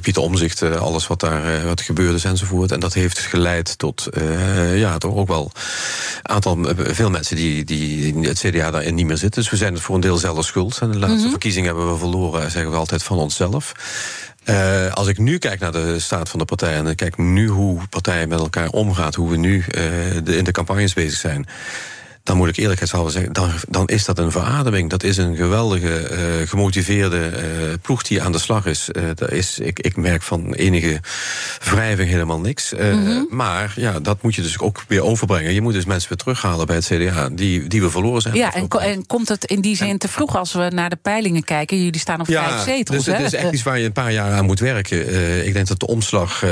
[0.00, 2.72] Pieter Omzicht, alles wat daar wat gebeurde is enzovoort.
[2.72, 4.08] En dat heeft geleid tot
[4.74, 5.50] ja, toch ook wel
[6.22, 9.40] een aantal veel mensen die, die het CDA daarin niet meer zitten.
[9.40, 10.78] Dus we zijn het voor een deel zelf schuld.
[10.78, 11.30] En de laatste mm-hmm.
[11.30, 13.72] verkiezingen hebben we verloren, zeggen we altijd van onszelf.
[14.92, 17.80] Als ik nu kijk naar de staat van de partij en ik kijk nu hoe
[17.90, 19.64] partijen met elkaar omgaan, hoe we nu uh,
[20.24, 21.46] de, in de campagnes bezig zijn
[22.26, 24.90] dan moet ik eerlijkheidshalve zeggen, dan, dan is dat een verademing.
[24.90, 27.40] Dat is een geweldige, uh, gemotiveerde uh,
[27.82, 28.88] ploeg die aan de slag is.
[28.92, 31.00] Uh, daar is ik, ik merk van enige
[31.64, 32.72] wrijving helemaal niks.
[32.72, 33.26] Mm -hmm.
[33.30, 35.54] Maar ja, dat moet je dus ook weer overbrengen.
[35.54, 38.34] Je moet dus mensen weer terughalen bij het CDA die, die we verloren zijn.
[38.34, 41.44] Ja, en, en komt het in die zin te vroeg als we naar de peilingen
[41.44, 41.84] kijken?
[41.84, 43.04] Jullie staan op ja, vijf zetels.
[43.04, 45.46] Dus het is echt iets waar je een paar jaar aan moet werken.
[45.46, 46.44] ik denk dat de omslag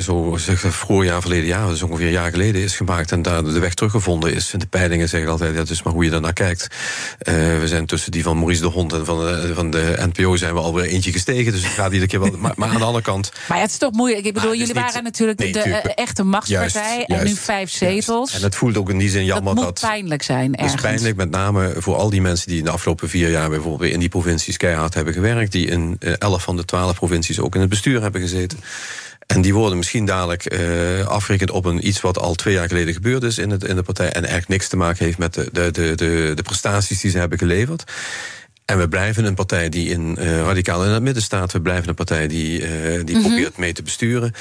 [0.00, 3.58] zo zeg, voorjaar, verleden jaar, dus ongeveer een jaar geleden is gemaakt en daar de
[3.58, 4.52] weg teruggevonden is.
[4.52, 4.66] En de
[4.98, 6.66] peilingen zeggen altijd, dat is maar hoe je daarnaar kijkt.
[7.28, 10.36] Uh, we zijn tussen die van Maurice de Hond en van de, van de NPO
[10.36, 11.52] zijn we alweer eentje gestegen.
[11.52, 12.30] Dus het gaat iedere keer wel.
[12.38, 13.32] Maar, maar, aan de andere kant.
[13.48, 14.26] Maar het is toch moeilijk.
[14.26, 18.34] Ik bedoel, jullie waren natuurlijk de echte machtspartij en nu vijf zetels.
[18.34, 19.64] En het voelt ook in die zin jammer dat.
[19.64, 20.52] Het moet pijnlijk zijn.
[20.56, 23.48] Het is pijnlijk, met name voor al die mensen die in de afgelopen vier jaar
[23.48, 25.52] bijvoorbeeld in die provincies keihard hebben gewerkt.
[25.52, 28.58] Die in eh, elf van de twaalf provincies ook in het bestuur hebben gezeten.
[29.34, 32.94] En die worden misschien dadelijk uh, afgerekend op een iets wat al twee jaar geleden
[32.94, 34.06] gebeurd is in, het, in de partij.
[34.06, 37.18] En eigenlijk niks te maken heeft met de, de, de, de, de prestaties die ze
[37.18, 37.84] hebben geleverd.
[38.68, 41.52] En we blijven een partij die in, uh, radicaal in het midden staat.
[41.52, 42.68] We blijven een partij die, uh,
[43.04, 43.22] die mm -hmm.
[43.22, 44.32] probeert mee te besturen.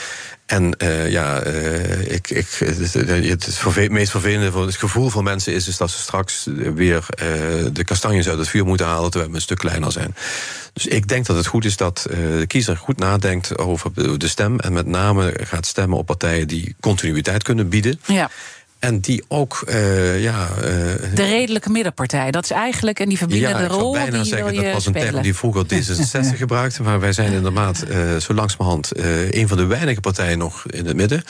[0.46, 5.68] En uh, ja, ik, ik, het, het, meest vervelende voor het gevoel van mensen is,
[5.68, 7.06] is dat ze straks weer
[7.74, 10.16] de kastanjes uit het vuur moeten halen terwijl we een stuk kleiner zijn.
[10.74, 14.60] Dus ik denk dat het goed is dat de kiezer goed nadenkt over de stem.
[14.60, 18.00] En met name gaat stemmen op partijen die continuïteit kunnen bieden.
[18.06, 18.30] Ja.
[18.80, 20.48] En die ook, uh, ja...
[20.50, 20.64] Uh,
[21.16, 23.00] de redelijke middenpartij, dat is eigenlijk...
[23.00, 25.66] en die verbindende ja, rol bijna die zeggen, wil dat was een term die vroeger
[25.74, 26.84] D66 gebruikte...
[26.84, 28.92] maar wij zijn inderdaad uh, zo langzamerhand
[29.30, 31.24] een van de weinige partijen nog in het midden.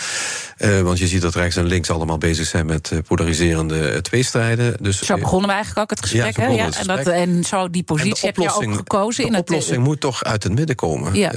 [0.83, 4.75] want je ziet dat rechts en links allemaal bezig zijn met polariserende tweestrijden.
[4.81, 6.49] Dus, zo begonnen we eigenlijk ook het gesprek, ja, hè?
[6.49, 9.23] Ja, het en, dat, en zo die positie heb je ook gekozen.
[9.23, 11.15] De in oplossing het, moet toch uit het midden komen.
[11.15, 11.31] Ja.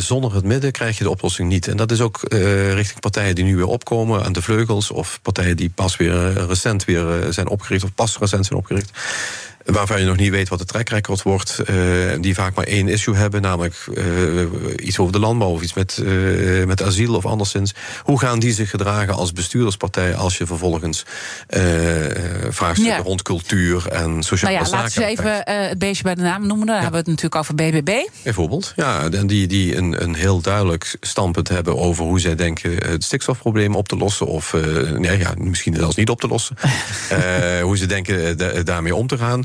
[0.00, 1.68] zonder het midden krijg je de oplossing niet.
[1.68, 2.20] En dat is ook
[2.72, 4.90] richting partijen die nu weer opkomen aan de vleugels...
[4.90, 8.90] of partijen die pas weer recent weer zijn opgericht, of pas recent zijn opgericht
[9.72, 11.76] waarvan je nog niet weet wat de trackrecord wordt, uh,
[12.20, 14.42] die vaak maar één issue hebben, namelijk uh,
[14.76, 17.74] iets over de landbouw of iets met, uh, met asiel of anderszins.
[18.02, 21.04] Hoe gaan die zich gedragen als bestuurderspartij als je vervolgens
[22.48, 23.02] vraagstukken ja.
[23.02, 25.00] rond cultuur en sociale nou ja, zaken.
[25.00, 26.66] Laten we even het beestje bij de naam noemen.
[26.66, 26.82] Dan ja.
[26.82, 28.08] hebben we het natuurlijk over BBB.
[28.22, 33.04] Bijvoorbeeld, ja, die, die een, een heel duidelijk standpunt hebben over hoe zij denken het
[33.04, 34.56] stikstofprobleem op te lossen, of
[34.96, 36.56] nee, ja, misschien zelfs niet op te lossen.
[37.62, 39.44] hoe ze denken daarmee om te gaan.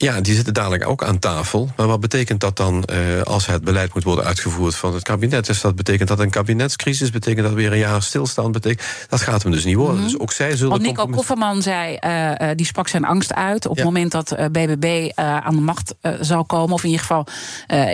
[0.00, 1.68] Ja, die zitten dadelijk ook aan tafel.
[1.76, 5.46] Maar wat betekent dat dan uh, als het beleid moet worden uitgevoerd van het kabinet?
[5.46, 8.88] Dus dat betekent dat een kabinetscrisis, betekent dat weer een jaar stilstand betekent.
[9.08, 9.94] Dat gaat hem dus niet worden.
[9.94, 10.10] Mm -hmm.
[10.10, 10.70] Dus ook zij zullen.
[10.70, 13.82] Want Nico Kofferman zei, uh, die sprak zijn angst uit op ja.
[13.82, 17.26] het moment dat uh, BBB aan de macht zal komen, of in ieder geval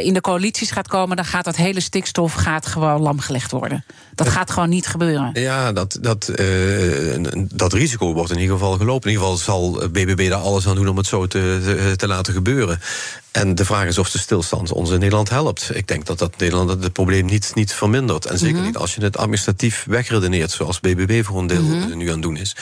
[0.03, 3.85] in de coalities gaat komen, dan gaat dat hele stikstof gaat gewoon lamgelegd worden.
[4.15, 5.31] Dat gaat gewoon niet gebeuren.
[5.33, 6.33] Ja, dat, dat,
[7.55, 9.11] dat risico wordt in ieder geval gelopen.
[9.11, 12.07] In ieder geval zal BBB daar alles aan doen om het zo te, te, te
[12.07, 12.81] laten gebeuren.
[13.31, 15.71] En de vraag is of de stilstand ons in Nederland helpt.
[15.75, 18.27] Ik denk dat dat Nederland het probleem niet, niet vermindert.
[18.27, 18.67] En zeker mm -hmm.
[18.67, 21.97] niet als je het administratief wegredeneert, zoals BBB voor een deel mm -hmm.
[21.97, 22.57] nu aan het doen is.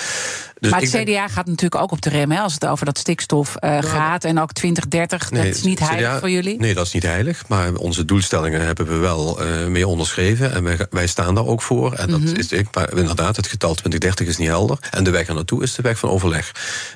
[0.63, 1.31] Dus maar het CDA denk...
[1.31, 4.25] gaat natuurlijk ook op de rem hè, als het over dat stikstof uh, ja, gaat.
[4.25, 6.59] En ook 2030, nee, dat is niet heilig CDA, voor jullie?
[6.59, 7.49] Nee, dat is niet heilig.
[7.49, 10.53] Maar onze doelstellingen hebben we wel uh, mee onderschreven.
[10.53, 11.93] En wij, wij, staan daar ook voor.
[11.93, 12.37] En dat mm -hmm.
[12.37, 14.79] is ik, maar inderdaad, het getal 2030 is niet helder.
[14.91, 16.53] En de weg er naartoe is de weg van overleg.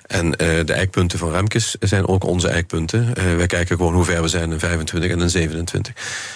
[0.07, 3.14] En uh, de eikpunten van Remkes zijn ook onze eikpunten.
[3.37, 5.94] wij kijken gewoon hoe ver we zijn in 25 en in 27.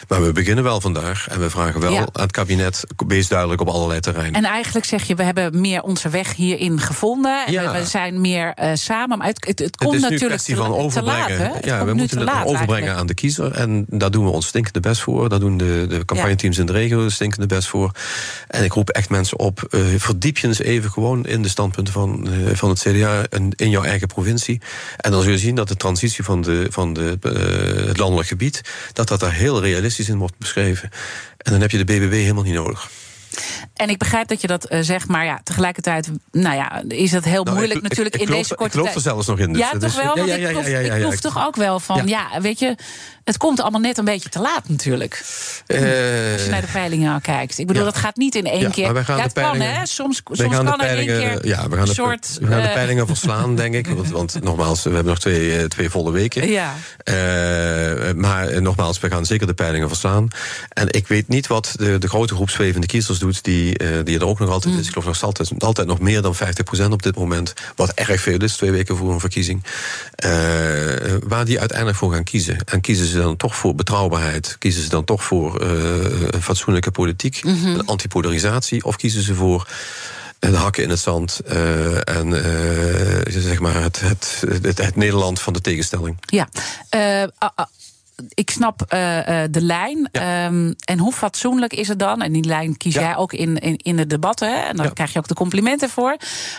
[0.08, 1.28] Maar we beginnen wel vandaag.
[1.28, 2.00] En we vragen wel ja.
[2.00, 4.34] aan het kabinet, wees duidelijk op allerlei terreinen.
[4.34, 7.18] En eigenlijk zeg je, we hebben meer onze weg hierin gevonden.
[7.28, 7.72] En ja.
[7.72, 9.18] we zijn meer uh, samen.
[9.18, 11.36] Maar het, het, het komt het natuurlijk te, van overbrengen.
[11.36, 11.64] te laat.
[11.64, 13.00] Ja, we moeten het laat, overbrengen eigenlijk.
[13.00, 13.52] aan de kiezer.
[13.52, 15.28] En daar doen we ons stinkende best voor.
[15.28, 16.60] Daar doen de, de campagneteams ja.
[16.60, 17.90] in de regio stinkende best voor.
[18.48, 21.92] En ik roep echt mensen op, uh, verdiep je eens even gewoon in de standpunten
[21.92, 24.60] van, uh, van het CDA en in jouw eigen provincie.
[24.96, 27.18] En dan zul je zien dat de transitie van, de, van de,
[27.86, 28.60] het landelijk gebied,
[28.92, 30.90] dat dat daar heel realistisch in wordt beschreven.
[31.36, 32.90] En dan heb je de BBB helemaal niet nodig.
[33.74, 37.24] En ik begrijp dat je dat uh, zegt, maar ja, tegelijkertijd nou ja, is het
[37.24, 39.04] heel Nou, moeilijk ik- natuurlijk ik in deze korte Ik geloof er tijd.
[39.04, 39.52] zelfs nog in.
[39.52, 40.16] dus ja, dat toch wel?
[40.16, 42.40] Want ja, ik ja, ja, proef, ik toch ook wel van, ja.
[42.40, 42.74] weet je,
[43.24, 45.24] het komt allemaal net een beetje te laat natuurlijk.
[45.66, 45.78] Eh,
[46.32, 47.58] Als je naar de peilingen al kijkt.
[47.58, 48.92] Ik bedoel, dat gaat niet in één Ja, keer.
[48.92, 49.86] maar ja, het kan, hè?
[49.86, 52.38] Soms, soms kan er één peilingen, keer ja, we gaan de, soort...
[52.40, 53.86] we gaan de eh, peilingen verslaan, denk ik.
[53.86, 56.48] Want, want nogmaals, we hebben nog twee, eh, twee volle weken.
[56.48, 56.74] Ja.
[56.98, 57.14] Eh,
[58.14, 60.28] maar eh, nogmaals, we gaan zeker de peilingen verslaan.
[60.68, 64.18] En ik weet niet wat de, de grote groep zwevende kiezers doet, die, eh, die
[64.18, 64.80] er ook nog altijd Mm.
[64.80, 64.86] is.
[64.86, 67.54] Ik geloof nog altijd, altijd nog meer dan 50% op dit moment.
[67.76, 69.64] Wat erg veel is, twee weken voor een verkiezing.
[70.14, 70.30] Eh,
[71.26, 72.56] waar die uiteindelijk voor gaan kiezen.
[72.64, 74.56] En kiezen ze dan toch voor betrouwbaarheid?
[74.58, 75.70] Kiezen ze dan toch voor eh,
[76.30, 77.44] een fatsoenlijke politiek?
[77.44, 77.66] Mhm.
[77.66, 78.84] Een antipolarisatie?
[78.84, 79.68] Of kiezen ze voor
[80.38, 81.40] de hakken in het zand
[82.04, 82.32] en
[83.28, 86.16] zeg maar het, het, het, het Nederland van de tegenstelling?
[86.20, 86.48] Ja,
[88.28, 90.08] ik snap eh, eh, de lijn.
[90.12, 92.22] Ehm, en hoe fatsoenlijk is het dan?
[92.22, 93.00] En die lijn kies Ja.
[93.00, 94.48] jij ook in, in, in de debatten.
[94.48, 94.60] Hè?
[94.60, 94.92] En daar Ja.
[94.92, 96.16] krijg je ook de complimenten voor.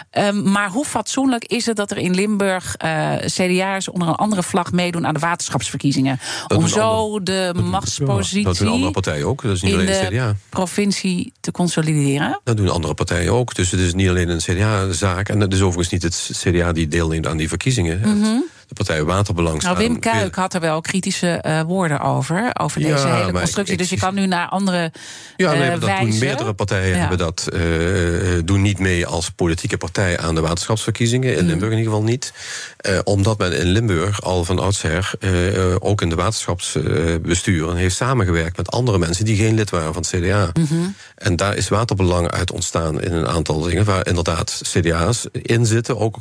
[0.09, 4.43] Ehm, maar hoe fatsoenlijk is het dat er in Limburg eh CDA's onder een andere
[4.43, 6.19] vlag meedoen aan de waterschapsverkiezingen?
[6.47, 9.41] Dat om zo andere- de machtspositie Dat doen andere partijen ook.
[9.41, 10.35] Dat is niet in alleen de CDA.
[10.49, 12.39] provincie te consolideren.
[12.43, 13.55] Dat doen andere partijen ook.
[13.55, 15.29] Dus het is niet alleen een CDA-zaak.
[15.29, 17.99] En het is overigens niet het CDA die deelneemt aan die verkiezingen.
[18.01, 19.61] Het- De partij Waterbelang.
[19.61, 22.49] Nou, Wim Kuik had er wel kritische eh, woorden over.
[22.59, 23.73] Over Ja, deze hele constructie.
[23.73, 24.91] ik- dus je kan nu naar andere
[25.37, 26.97] Ja, nee, eh, dat doen meerdere partijen Ja.
[26.99, 27.61] hebben dat, eh,
[28.45, 31.31] doen niet mee als politieke partij aan de waterschapsverkiezingen.
[31.33, 31.37] Mm.
[31.39, 32.33] In Limburg in ieder geval niet.
[33.03, 35.11] Omdat men in Limburg al van oudsher,
[35.79, 40.11] ook in de waterschapsbesturen, heeft samengewerkt met andere mensen die geen lid waren van het
[40.21, 40.49] CDA.
[40.53, 40.73] Mhm.
[41.15, 45.97] En daar is waterbelang uit ontstaan in een aantal dingen waar inderdaad CDA's in zitten.
[45.97, 46.17] Ook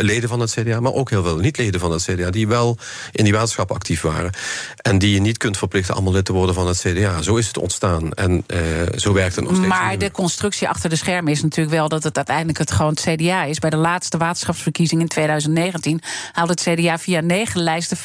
[0.00, 2.78] leden van het CDA, maar ook heel veel niet-leden van het CDA die wel
[3.12, 4.30] in die waterschappen actief waren.
[4.76, 7.22] En die je niet kunt verplichten allemaal lid te worden van het CDA.
[7.22, 8.12] Zo is het ontstaan.
[8.12, 8.58] En eh,
[8.96, 9.68] zo werkt het nog steeds.
[9.68, 13.00] Maar de constructie achter de schermen is natuurlijk wel dat het uiteindelijk het gewoon het
[13.20, 13.58] CDA is.
[13.58, 16.00] Bij de laatste waterschapsverkiezing in 2019
[16.32, 18.00] haalde het CDA via negen lijsten 65%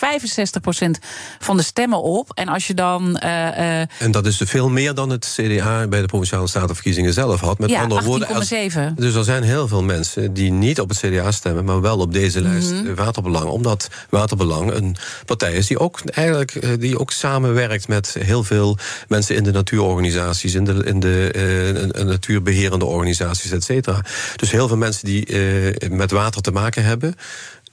[1.39, 2.31] van de stemmen op.
[2.33, 3.17] En als je dan.
[3.17, 7.39] eh, eh, En dat is veel meer dan het CDA bij de provinciale statenverkiezingen zelf
[7.39, 7.59] had.
[7.59, 8.93] Met Ja, andere woorden, als- 18,7.
[8.95, 12.13] dus er zijn heel veel mensen die niet op het CDA stemmen, maar wel op
[12.13, 12.93] deze lijst Mhm.
[12.95, 13.45] Waterbelang.
[13.65, 18.77] Omdat Waterbelang een partij is die ook eigenlijk eh, die ook samenwerkt met heel veel
[19.07, 24.01] mensen in de natuurorganisaties, in de, in de eh, eh, natuurbeherende organisaties, et cetera.
[24.35, 27.15] Dus heel veel mensen die eh, met water te maken hebben.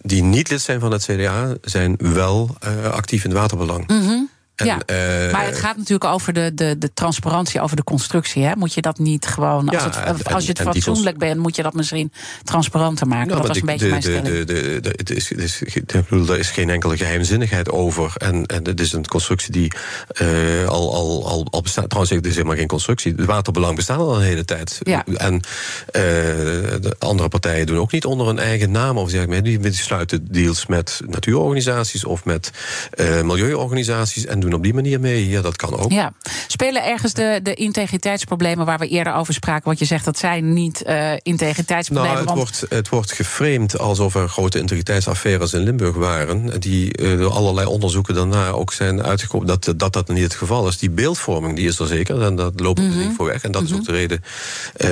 [0.01, 2.57] Die niet lid zijn van het CDA, zijn wel
[2.91, 3.85] actief in waterbelang.
[4.55, 4.79] En, ja.
[4.87, 8.45] eh, maar het gaat natuurlijk over de, de, de transparantie over de constructie.
[8.45, 8.57] Hè?
[8.57, 9.69] Moet je dat niet gewoon.
[9.69, 12.13] Als, Ja, het, en- als je het fatsoenlijk bent, moet je dat misschien
[12.43, 13.27] transparanter maken.
[13.29, 14.25] Nou, dat was een beetje mijn stelling.
[14.27, 18.13] de, de, de- het is, het is, er is geen enkele geheimzinnigheid over.
[18.17, 19.73] En, en het is een constructie die
[20.09, 20.29] eh,
[20.69, 21.89] al, al, al, al bestaat.
[21.89, 23.13] Trouwens, het is helemaal geen constructie.
[23.17, 24.79] Het waterbelang bestaat al een hele tijd.
[24.83, 25.05] Ja.
[25.17, 26.03] En eh,
[26.81, 28.99] de andere partijen doen ook niet onder hun eigen naam.
[28.99, 32.51] Of zeg maar, die, sluiten deals met natuurorganisaties of met
[33.23, 34.27] milieuorganisaties.
[34.27, 35.29] En doen op die manier mee.
[35.29, 35.91] Ja, dat kan ook.
[35.93, 36.13] Ja.
[36.47, 39.65] Spelen ergens de, de integriteitsproblemen waar we eerder over spraken?
[39.65, 42.15] Want je zegt dat zijn niet eh, integriteitsproblemen.
[42.25, 46.61] Nou, het want wordt, het wordt geframed alsof er grote integriteitsaffaires in Limburg waren.
[46.61, 50.69] Die eh, door allerlei onderzoeken daarna ook zijn uitgekomen dat, dat dat niet het geval
[50.69, 50.79] is.
[50.79, 52.23] Die beeldvorming die is er zeker.
[52.23, 52.75] En dat Mhm.
[52.99, 53.43] we niet voor weg.
[53.43, 54.21] En dat is ook de reden
[54.77, 54.89] eh,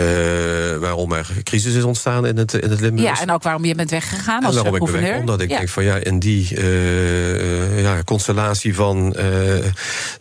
[0.80, 3.18] waarom er crisis is ontstaan in het, in het Limburgs.
[3.18, 5.18] ja, en ook waarom je bent weggegaan En als gouverneur.
[5.18, 5.56] omdat ik Ja.
[5.56, 6.48] denk van ja, in die
[7.76, 9.14] ja, constellatie van,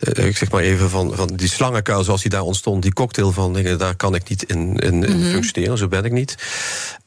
[0.00, 3.52] ik zeg maar even van, van die slangenkuil zoals die daar ontstond, die cocktail van
[3.54, 5.30] dingen, daar kan ik niet in, in, in Mhm.
[5.30, 6.34] functioneren, zo ben ik niet.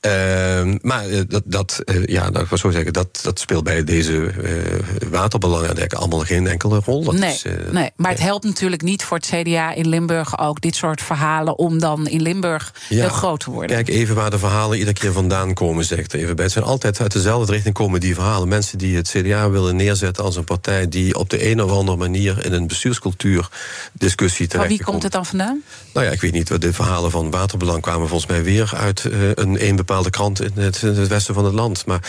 [0.03, 3.83] Ehm, maar eh, dat, dat eh, ja, ik wil zo zeggen, dat, dat speelt bij
[3.83, 7.03] deze eh waterbelangen allemaal geen enkele rol.
[7.03, 10.61] Dat Nee, is, nee, maar het helpt natuurlijk niet voor het CDA in Limburg ook
[10.61, 12.99] dit soort verhalen om dan in Limburg Ja.
[12.99, 13.75] heel groot te worden.
[13.75, 16.43] Kijk even waar de verhalen iedere keer vandaan komen, zegt even bij.
[16.43, 18.47] Het zijn altijd uit dezelfde richting komen die verhalen.
[18.47, 21.97] Mensen die het CDA willen neerzetten als een partij die op de een of andere
[21.97, 23.49] manier in een bestuurscultuur
[23.93, 25.61] discussie terecht wie komt het dan vandaan?
[25.93, 26.61] Nou ja, ik weet niet.
[26.61, 29.03] De verhalen van Waterbelang kwamen volgens mij weer uit
[29.35, 31.85] een een bepaalde krant in het, in het westen van het land.
[31.85, 31.99] Maar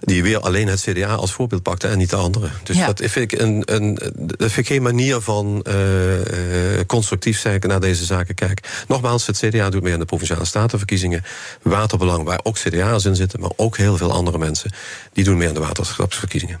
[0.00, 2.48] die weer alleen het CDA als voorbeeld pakte en niet de andere.
[2.62, 2.86] Dus Ja.
[2.86, 7.60] dat vind ik een, een, dat vind ik geen manier van eh, eh, constructief zijn
[7.66, 8.70] naar deze zaken kijken.
[8.88, 11.24] Nogmaals, het CDA doet mee aan de provinciale statenverkiezingen.
[11.62, 14.72] Waterbelang, waar ook CDA's in zitten, maar ook heel veel andere mensen,
[15.12, 16.60] die doen mee aan de waterschapsverkiezingen.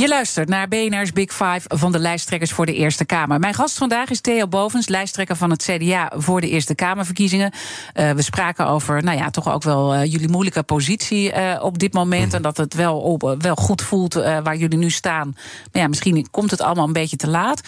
[0.00, 3.38] Je luistert naar BNR's Big Five van de lijsttrekkers voor de Eerste Kamer.
[3.38, 7.52] Mijn gast vandaag is Theo Bovens, lijsttrekker van het CDA voor de Eerste Kamerverkiezingen.
[7.94, 11.78] Uh, we spraken over, nou ja, toch ook wel uh, jullie moeilijke positie uh, op
[11.78, 12.28] dit moment.
[12.28, 12.34] Mm.
[12.34, 15.32] En dat het wel, op, wel goed voelt waar jullie nu staan.
[15.72, 17.60] Maar ja, misschien komt het allemaal een beetje te laat.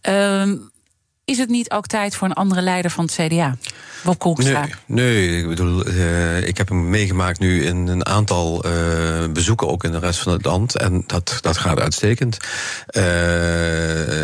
[0.00, 0.56] Ehm,
[1.24, 3.56] is het niet ook tijd voor een andere leider van het CDA?
[4.02, 4.68] Bob Koekstra?
[4.86, 8.72] Nee, nee, ik bedoel, uh, ik heb hem meegemaakt nu in een aantal uh,
[9.32, 10.76] bezoeken, ook in de rest van het land.
[10.76, 12.36] En dat, dat gaat uitstekend.
[12.90, 13.02] Uh,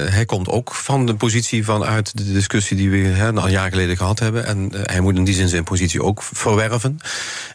[0.09, 3.97] hij komt ook van de positie vanuit de discussie die we hè, een jaar geleden
[3.97, 4.47] gehad hebben.
[4.47, 6.99] En hij moet in die zin zijn positie ook verwerven.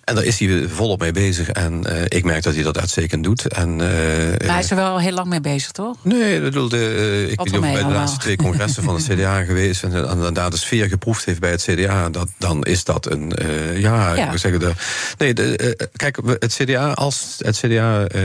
[0.04, 1.50] En daar is hij volop mee bezig.
[1.50, 3.48] En ik merk dat hij dat uitstekend doet.
[3.48, 5.98] En, maar hij is er wel heel lang mee bezig, toch?
[6.02, 9.84] Nee, ik bedoel, de, ik ben bij de laatste twee congressen van het CDA geweest.
[9.84, 13.34] En, daar de sfeer geproefd heeft bij het CDA dat, dan is dat een.
[13.42, 14.32] Uh, ja, ja.
[14.32, 14.72] Ik zeggen de.
[15.18, 18.08] Nee, de, uh, kijk, het CDA, als het CDA.
[18.16, 18.22] Uh,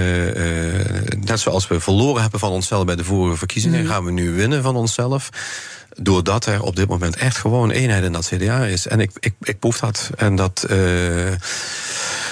[1.21, 3.87] net zoals we verloren hebben van onszelf bij de vorige verkiezingen, mm.
[3.87, 5.29] gaan we nu winnen van onszelf
[6.01, 8.87] doordat er op dit moment echt gewoon eenheid in dat CDA is.
[8.87, 10.11] En ik, ik, ik proef dat.
[10.17, 10.67] En dat.
[10.71, 11.33] Uh,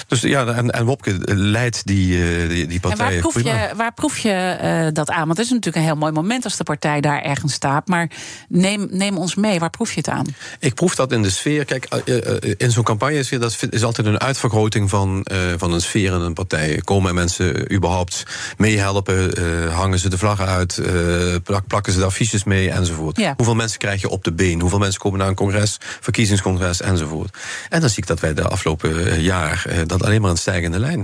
[0.07, 3.05] dus ja, en, en Wopke leidt die, uh, die, die partij.
[3.07, 5.25] En waar proef je, waar proef je uh, dat aan?
[5.25, 7.87] Want het is natuurlijk een heel mooi moment als de partij daar ergens staat.
[7.87, 8.09] Maar
[8.49, 10.25] neem, neem ons mee, waar proef je het aan?
[10.59, 11.65] Ik proef dat in de sfeer.
[11.65, 12.15] Kijk, uh,
[12.57, 15.25] in zo'n campagne is dat is altijd een uitvergroting van,
[15.57, 16.81] van een sfeer in een partij.
[16.83, 18.23] Komen mensen überhaupt
[18.57, 19.15] meehelpen?
[19.71, 20.81] hangen ze de vlaggen uit?
[21.43, 22.71] Plak, plakken ze de affiches mee?
[22.71, 23.17] Enzovoort.
[23.17, 23.33] Ja.
[23.35, 24.61] Hoeveel mensen krijg je op de been?
[24.61, 27.37] Hoeveel mensen komen naar een congres, verkiezingscongres enzovoort?
[27.69, 30.99] En dan zie ik dat wij de afgelopen jaar dat alleen maar een stijgende lijn.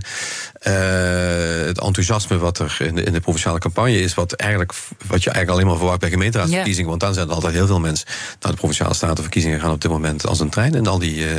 [0.68, 4.74] Uh, het enthousiasme wat er in de, in de, provinciale campagne is, wat, eigenlijk,
[5.08, 6.90] wat je eigenlijk alleen maar verwacht bij gemeenteraadsverkiezingen.
[6.90, 8.08] Want dan zijn er altijd heel veel mensen
[8.40, 10.76] naar de provinciale statenverkiezingen gaan op dit moment als een trein.
[10.76, 11.36] En, al die, uh,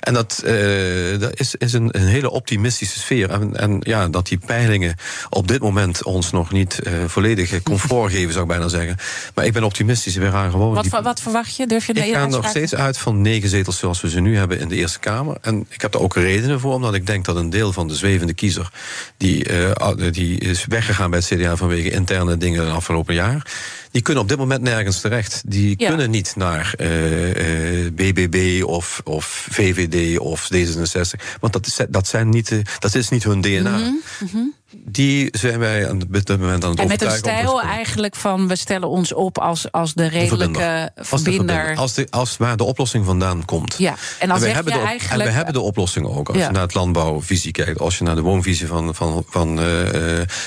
[0.00, 3.30] en dat, uh, dat is, is een, een, hele optimistische sfeer.
[3.30, 4.94] En, en, ja, dat die peilingen
[5.30, 8.96] op dit moment ons nog niet volledig comfort geven, zou ik bijna zeggen.
[9.34, 10.16] Maar ik ben optimistisch.
[10.16, 10.74] We gaan gewoon.
[10.74, 11.66] Wat, die, wat verwacht je?
[11.66, 14.60] Durf je Ik ga nog steeds uit van negen zetels zoals we ze nu hebben
[14.60, 15.36] in de Eerste Kamer.
[15.40, 17.94] En ik heb er ook redenen voor, omdat ik denk dat een deel van de
[17.94, 18.70] zwevende kiezer
[19.16, 23.46] die, uh, die is weggegaan bij het CDA vanwege interne dingen de afgelopen jaar.
[23.90, 25.42] Die kunnen op dit moment nergens terecht.
[25.46, 25.88] Die ja.
[25.88, 31.38] kunnen niet naar uh, uh, BBB of, of VVD of D66.
[31.40, 33.76] Want dat is, dat zijn niet, dat is niet hun DNA.
[33.76, 34.02] Mm -hmm.
[34.20, 38.16] Mm -hmm die zijn wij aan dit moment aan het En met een stijl eigenlijk
[38.16, 41.76] van we stellen ons op als, als de redelijke de verbinder.
[41.76, 43.74] Als, de, als waar de oplossing vandaan komt.
[43.78, 45.20] Ja, en, als en, we, hebben de, eigenlijk...
[45.20, 46.28] en we hebben de oplossing ook.
[46.28, 46.46] Als ja.
[46.46, 49.64] je naar het landbouwvisie kijkt, als je naar de woonvisie van, van, van uh,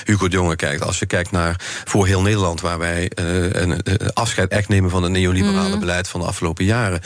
[0.04, 3.80] Hugo de Jonge kijkt, als je kijkt naar voor heel Nederland, waar wij uh, een,
[3.82, 5.80] een afscheid echt nemen van het neoliberale mm.
[5.80, 7.00] beleid van de afgelopen jaren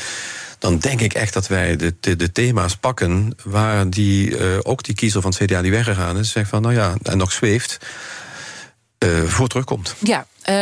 [0.59, 4.83] dan denk ik echt dat wij de, de, de thema's pakken waar die, uh, ook
[4.83, 7.79] die kiezer van het CDA die weggegaan is, zegt van nou ja, en nog zweeft,
[9.05, 9.95] uh, voor terugkomt.
[9.99, 10.55] Ja, uh,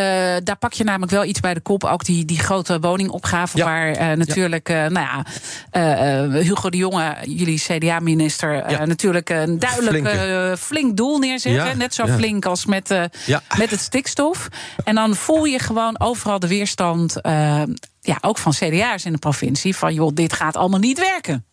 [0.44, 1.84] daar pak je namelijk wel iets bij de kop.
[1.84, 3.56] Ook die, die grote woningopgave.
[3.56, 3.64] Ja.
[3.64, 4.88] Waar uh, natuurlijk, ja.
[4.88, 5.06] nou
[5.70, 8.84] ja, Hugo de Jonge, jullie CDA-minister, ja.
[8.84, 11.78] natuurlijk een duidelijk flink doel neerzetten.
[11.78, 12.88] Net zo flink als met,
[13.56, 14.48] met het stikstof.
[14.84, 17.20] En dan voel je gewoon overal de weerstand
[18.04, 19.76] ja, ook van CDA's in de provincie.
[19.76, 21.44] Van joh, dit gaat allemaal niet werken.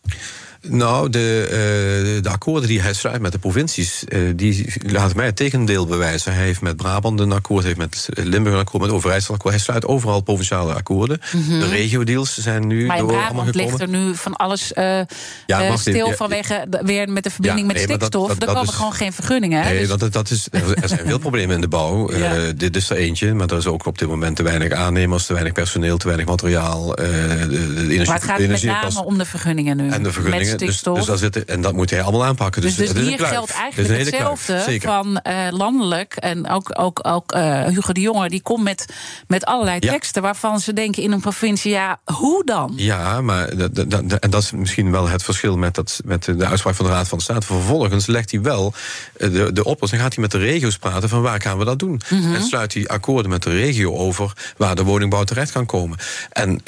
[0.68, 5.26] Nou, de, uh, de akkoorden die hij sluit met de provincies, uh, die laten mij
[5.26, 6.34] het tegendeel bewijzen.
[6.34, 9.54] Hij heeft met Brabant een akkoord, heeft met Limburg een akkoord, met Overijssel een akkoord.
[9.54, 11.20] Hij sluit overal provinciale akkoorden.
[11.32, 11.60] Mm -hmm.
[11.60, 15.00] De regio-deals zijn nu maar in door Brabant allemaal ligt er nu van alles uh,
[15.46, 18.28] ja, stil ja, vanwege weer met de verbinding nee, met stikstof.
[18.28, 19.64] Dat, dat, er komen is, gewoon geen vergunningen.
[19.64, 19.98] Nee, dus...
[19.98, 22.10] dat, dat is, er zijn veel problemen in de bouw.
[22.56, 25.32] dit is er eentje, maar er is ook op dit moment te weinig aannemers, te
[25.32, 26.86] weinig personeel, te weinig materiaal.
[26.86, 29.90] de, de energie, maar het gaat met name om de vergunningen nu.
[29.90, 30.51] En de vergunningen.
[30.58, 32.62] Dus, dus zit en dat moet hij allemaal aanpakken.
[32.62, 36.14] Dus, dus, dus hier geldt eigenlijk hetzelfde van uh, landelijk.
[36.14, 38.86] En ook, ook, ook uh, Hugo de Jonge, die komt met,
[39.26, 39.90] met allerlei ja.
[39.90, 40.22] teksten...
[40.22, 42.72] waarvan ze denken in een provincie, ja, hoe dan?
[42.76, 46.24] Ja, maar dat, dat, dat, en dat is misschien wel het verschil met, dat, met
[46.24, 47.46] de uitspraak van de Raad van State.
[47.46, 48.74] Vervolgens legt hij wel
[49.16, 51.08] uh, de, de oplossing, gaat hij met de regio's praten...
[51.08, 52.00] van waar gaan we dat doen?
[52.08, 52.34] Mm -hmm.
[52.34, 54.32] En sluit hij akkoorden met de regio over...
[54.56, 55.98] waar de woningbouw terecht kan komen.
[56.30, 56.60] En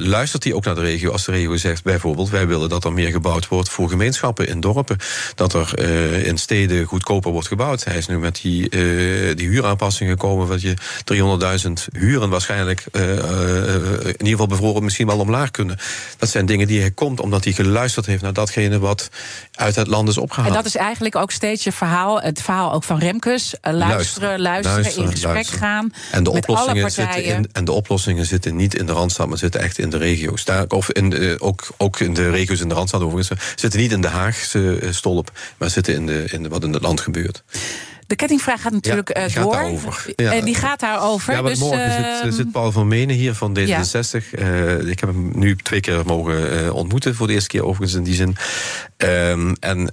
[0.00, 2.30] luistert hij ook naar de regio als de regio zegt bijvoorbeeld...
[2.30, 4.96] wij willen dat er meer gebouwd gebouwd wordt voor gemeenschappen in dorpen.
[5.34, 7.84] Dat er uh, in steden goedkoper wordt gebouwd.
[7.84, 10.74] Hij is nu met die, uh, die huuraanpassingen gekomen, wat je
[11.66, 13.02] 300.000 huren waarschijnlijk uh,
[14.04, 15.78] in ieder geval bevroren misschien wel omlaag kunnen.
[16.18, 19.08] Dat zijn dingen die hij komt omdat hij geluisterd heeft naar datgene wat
[19.54, 20.48] uit het land is opgehaald.
[20.48, 23.54] En dat is eigenlijk ook steeds je verhaal, het verhaal ook van Remkes.
[23.62, 25.92] luisteren, luisteren, in gesprek gaan.
[26.10, 29.60] En de, oplossingen zitten in, en de oplossingen zitten niet in de Randstad, maar zitten
[29.60, 30.44] echt in de regio's.
[30.44, 33.60] Daar, of in de, ook, ook in de regio's in de Randstad overigens.
[33.60, 36.82] Zitten niet in de Haagse stolp, maar zitten in, de, in de, wat in het
[36.82, 37.42] land gebeurt.
[38.10, 39.54] De kettingvraag gaat natuurlijk ja, die door.
[39.54, 40.12] Gaat daarover.
[40.16, 40.40] Ja.
[40.40, 41.32] Die gaat daarover.
[41.32, 43.64] Ja, maar dus, morgen zit, zit, Paul van Menen hier van D66.
[44.30, 44.38] Ja.
[44.38, 47.14] Uh, ik heb hem nu twee keer mogen uh, ontmoeten.
[47.14, 48.36] Voor de eerste keer overigens in die zin.
[48.96, 49.92] Um, en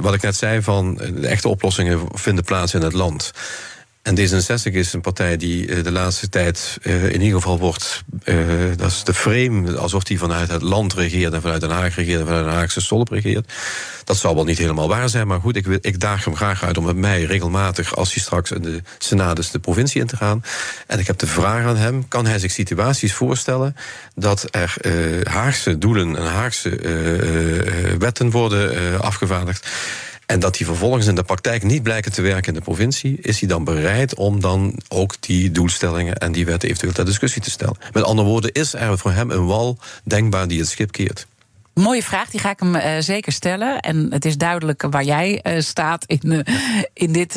[0.00, 3.32] wat ik net zei, van de echte oplossingen vinden plaats in het land.
[4.02, 8.02] En D66 is een partij die de laatste tijd in ieder geval wordt...
[8.76, 11.32] dat is de frame, alsof die vanuit het land regeert...
[11.32, 13.52] en vanuit Den Haag regeert en vanuit Den Haagse stolp regeert.
[14.04, 16.78] Dat zal wel niet helemaal waar zijn, maar goed, ik, ik daag hem graag uit...
[16.78, 20.44] om met mij regelmatig, als hij straks in de Senaat de provincie in te gaan...
[20.86, 23.76] en ik heb de vraag aan hem, kan hij zich situaties voorstellen...
[24.14, 24.74] dat er
[25.28, 26.70] Haagse doelen en Haagse
[27.98, 29.68] wetten worden afgevaardigd...
[30.30, 33.40] En dat die vervolgens in de praktijk niet blijken te werken in de provincie, is
[33.40, 37.50] hij dan bereid om dan ook die doelstellingen en die wetten eventueel ter discussie te
[37.50, 37.76] stellen?
[37.92, 41.26] Met andere woorden, is er voor hem een wal denkbaar die het schip keert?
[41.74, 43.80] Mooie vraag, die ga ik hem uh, zeker stellen.
[43.80, 46.40] En het is duidelijk waar jij uh, staat in, uh,
[46.92, 47.32] in dit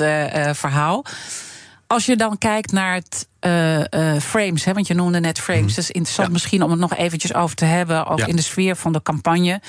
[0.52, 1.06] verhaal.
[1.94, 3.28] Als je dan kijkt naar het
[4.24, 5.62] frames, hè, want je noemde net frames.
[5.62, 5.68] Mm.
[5.68, 6.34] Dat is interessant ja.
[6.34, 8.06] misschien om het nog eventjes over te hebben.
[8.06, 8.26] Ook ja.
[8.26, 9.62] in de sfeer van de campagne.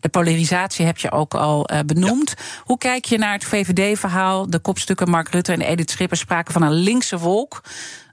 [0.00, 2.34] De polarisatie heb je ook al benoemd.
[2.36, 2.44] Ja.
[2.64, 4.50] Hoe kijk je naar het VVD-verhaal?
[4.50, 7.62] De kopstukken Mark Rutte en Edith Schipper spraken van een linkse wolk.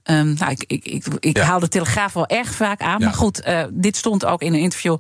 [0.04, 1.44] Um, nou, ik, ik, ik, ik ja.
[1.44, 3.00] haal de Telegraaf wel erg vaak aan.
[3.00, 3.06] Ja.
[3.06, 4.98] Maar goed, uh, dit stond ook in een interview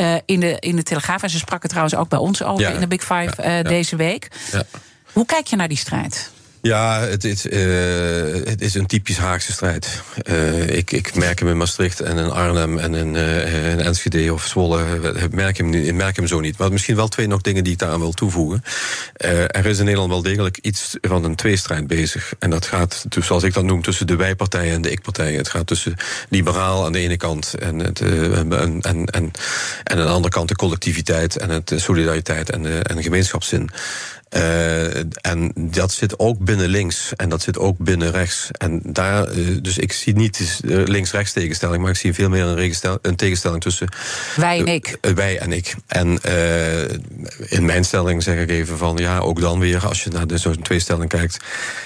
[0.00, 1.22] uh, in, de, in de Telegraaf.
[1.22, 2.70] En ze sprak het trouwens ook bij ons over ja.
[2.70, 4.30] in de Big Five uh, deze week.
[5.12, 6.34] Hoe kijk je naar die strijd?
[6.66, 7.52] Ja, het is, uh,
[8.44, 10.02] het is een typisch Haagse strijd.
[10.30, 14.46] Uh, ik, ik merk hem in Maastricht en in Arnhem en in, in Enschede of
[14.46, 14.84] Zwolle.
[15.22, 16.58] Ik merk, hem, merk hem zo niet.
[16.58, 18.62] Maar misschien wel twee nog dingen die ik daaraan wil toevoegen.
[19.16, 22.32] er is in Nederland wel degelijk iets van een tweestrijd bezig.
[22.38, 25.38] En dat gaat, dus zoals ik dat noem, tussen de wij-partijen en de ik-partijen.
[25.38, 25.96] Het gaat tussen
[26.28, 29.30] liberaal aan de ene kant en, het, en, en, en,
[29.84, 33.70] aan de andere kant de collectiviteit en het solidariteit en en de gemeenschapszin.
[34.30, 38.48] Uh, en dat zit ook binnen links en dat zit ook binnen rechts.
[38.50, 42.98] En daar, uh, dus ik zie niet links-rechts tegenstelling, maar ik zie veel meer een,
[43.02, 43.88] een tegenstelling tussen
[44.36, 44.98] wij en ik.
[45.00, 45.74] Uh, wij en ik.
[45.86, 46.20] En
[47.48, 50.62] in mijn stelling zeg ik even van ja, ook dan weer, als je naar zo'n
[50.62, 51.36] tweestelling kijkt,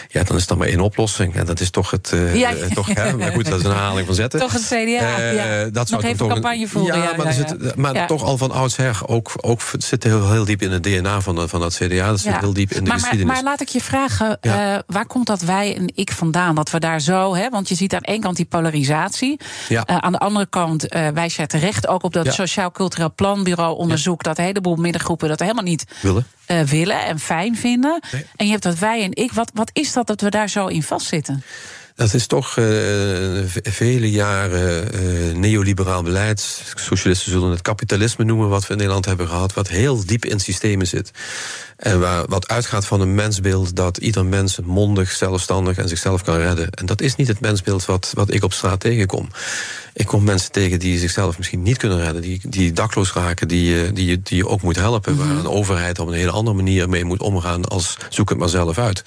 [0.08, 1.34] ja, dan is dat maar één oplossing.
[1.34, 2.12] En dat is toch het.
[2.34, 2.52] Ja.
[2.74, 4.40] toch, hè, maar goed, dat is een herhaling van zetten.
[4.40, 5.18] Toch het CDA.
[5.18, 5.64] ja.
[5.64, 6.96] dat Nog even toch campagne voeren.
[6.96, 10.70] Ja, maar, zit, maar toch al van oudsher ook, ook zit heel, heel diep in
[10.70, 12.08] het DNA van, van dat CDA.
[12.08, 13.26] Dat zit heel diep in de maar, geschiedenis.
[13.26, 14.74] Maar, maar laat ik je vragen, ja.
[14.74, 16.54] uh, waar komt dat wij en ik vandaan?
[16.54, 19.40] Dat we daar zo, hè, want je ziet aan één kant die polarisatie.
[19.68, 19.88] Ja.
[19.90, 22.32] Uh, aan de andere kant uh, wijs jij terecht ook op dat ja.
[22.32, 24.22] Sociaal Cultureel Planbureau onderzoek...
[24.22, 26.26] dat een heleboel middengroepen dat helemaal niet willen,
[26.66, 28.00] willen en fijn vinden.
[28.12, 28.26] Nee.
[28.36, 29.32] En je hebt dat wij en ik.
[29.32, 31.42] Wat, wat is dat dat we daar zo in vastzitten?
[31.94, 32.64] Dat is toch uh,
[33.62, 36.62] vele jaren uh, neoliberaal beleid.
[36.74, 40.40] Socialisten zullen het kapitalisme noemen, wat we in Nederland hebben gehad, wat heel diep in
[40.40, 41.10] systemen zit.
[41.80, 46.36] En waar, wat uitgaat van een mensbeeld dat ieder mens mondig, zelfstandig en zichzelf kan
[46.36, 46.70] redden.
[46.70, 49.28] En dat is niet het mensbeeld wat, wat ik op straat tegenkom.
[49.92, 53.92] Ik kom mensen tegen die zichzelf misschien niet kunnen redden, die, die dakloos raken, die,
[53.92, 55.16] die, die je ook moet helpen.
[55.16, 58.48] Waar een overheid op een hele andere manier mee moet omgaan als zoek het maar
[58.48, 59.04] zelf uit.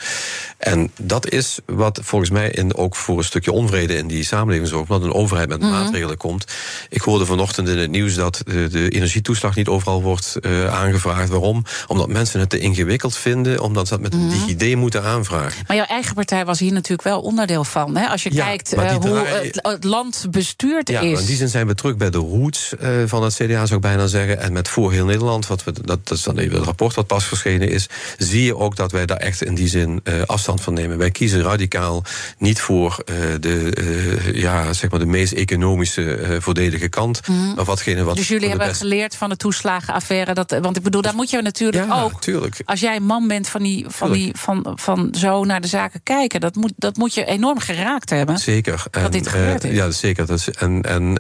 [0.58, 4.68] En dat is wat volgens mij in, ook voor een stukje onvrede in die samenleving
[4.68, 5.80] zorgt, omdat een overheid met mm-hmm.
[5.80, 6.46] maatregelen komt.
[6.90, 11.30] Ik hoorde vanochtend in het nieuws dat de, de energietoeslag niet overal wordt uh, aangevraagd.
[11.30, 11.66] Waarom?
[11.88, 14.30] Omdat mensen het te ingewikkeld vinden, omdat ze dat met een.
[14.30, 15.64] DigiD moeten aanvragen.
[15.68, 17.97] Maar jouw eigen partij was hier natuurlijk wel onderdeel van.
[17.97, 18.07] Hè?
[18.07, 19.45] Als je ja, kijkt uh, hoe draai...
[19.45, 21.20] het, het, land bestuurd ja, is.
[21.20, 23.82] In die zin zijn we terug bij de roots uh, van het CDA, zou ik
[23.82, 24.39] bijna zeggen.
[24.39, 27.07] En met Voor heel Nederland, wat we, dat, dat is dan even het rapport wat
[27.07, 27.88] pas verschenen is,
[28.18, 30.97] zie je ook dat wij daar echt in die zin uh, afstand van nemen.
[30.97, 32.03] Wij kiezen radicaal
[32.38, 33.03] niet voor
[33.39, 37.28] de, ja, zeg maar de meest economische voordelige kant.
[37.28, 37.55] Mm-hmm.
[37.55, 38.82] Maar watgene wat dus jullie hebben best...
[38.82, 40.34] geleerd van de toeslagenaffaire.
[40.34, 42.22] Dat, want ik bedoel, daar moet je natuurlijk ja, ook.
[42.66, 46.39] Als jij man bent van, die, van, die, van, van zo naar de zaken kijken,
[46.39, 48.38] dat moet, dat moet je enorm geraakt hebben.
[48.38, 48.84] Zeker.
[48.91, 49.76] Dat en, dit gebeurd is.
[49.76, 50.26] Ja, zeker.
[50.26, 51.18] Dat is, en en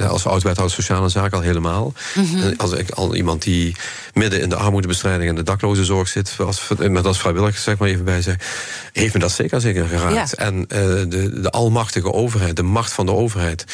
[0.00, 1.92] uh, als oud-wethouder sociale zaken al helemaal.
[2.14, 2.54] Mhm.
[2.56, 3.76] Als ik al iemand die
[4.12, 8.04] midden in de armoedebestrijding en de daklozenzorg zit, als, met als vrijwilliger zeg maar even
[8.04, 8.36] bij zeg,
[8.92, 10.34] heeft me dat zeker zeker geraakt.
[10.36, 10.44] Ja.
[10.44, 13.64] En uh, de, de almachtige overheid, de macht van de overheid,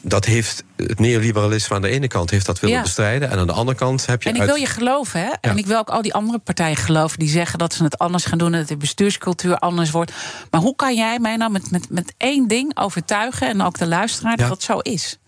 [0.00, 2.82] dat heeft het neoliberalisme aan de ene kant heeft dat willen Ja.
[2.82, 3.30] bestrijden.
[3.30, 4.28] En aan de andere kant heb je.
[4.28, 5.30] En ik uit- wil je geloven, hè?
[5.40, 8.24] En ik wil ook al die andere partijen geloven die zeggen dat ze het anders
[8.24, 10.12] gaan doen en dat de bestuurscultuur anders wordt.
[10.50, 13.86] Maar hoe kan jij mij nou met, met, met één ding overtuigen en ook de
[13.86, 15.18] luisteraar dat het zo is?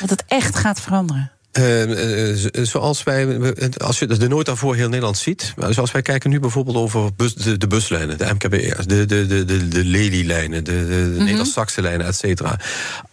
[0.00, 1.32] Dat het echt gaat veranderen.
[1.54, 1.82] Eh,
[2.30, 3.38] eh, z- zoals wij,
[3.76, 7.34] als je de nooit daarvoor heel Nederland ziet, zoals wij kijken nu bijvoorbeeld over bus,
[7.34, 11.80] de, de buslijnen, de MKB'ers, de, de, de, de, de Lely-lijnen, de, de, de Mhm.
[11.80, 12.58] Lijnen, et cetera.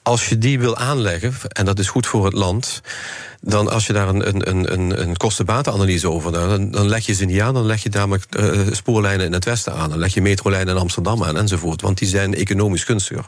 [0.02, 2.82] Als je die wil aanleggen, en dat is goed voor het land,
[3.42, 7.14] dan als je daar een, een, een- een, kostenbatenanalyse over doet, dan, dan leg je
[7.14, 10.14] ze niet aan, dan leg je namelijk eh, spoorlijnen in het westen aan, dan leg
[10.14, 13.26] je metrolijnen in Amsterdam aan enzovoort, want die zijn economisch gunstiger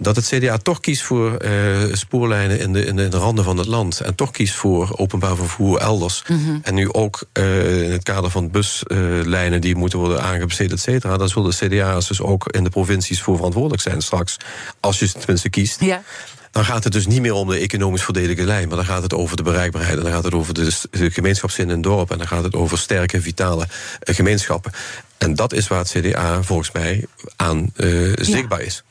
[0.00, 1.52] dat het CDA toch kiest voor eh,
[1.92, 4.00] spoorlijnen in de, in de randen van het land.
[4.00, 6.24] En toch kiest voor openbaar vervoer elders.
[6.62, 11.16] En nu ook eh, in het kader van buslijnen die moeten worden aangebesteed, et cetera.
[11.16, 14.36] Dan zullen de CDA's dus ook in de provincies voor verantwoordelijk zijn straks.
[14.80, 15.80] Als je tenminste kiest.
[15.80, 16.02] Ja.
[16.50, 19.14] Dan gaat het dus niet meer om de economisch voordelige lijn, maar dan gaat het
[19.14, 19.96] over de bereikbaarheid.
[19.96, 22.10] En dan gaat het over de, gemeenschapszin in het dorp.
[22.10, 23.66] En dan gaat het over sterke, vitale
[24.00, 24.72] eh, gemeenschappen.
[25.18, 27.04] En dat is waar het CDA volgens mij
[27.36, 27.72] aan
[28.14, 28.82] zichtbaar is.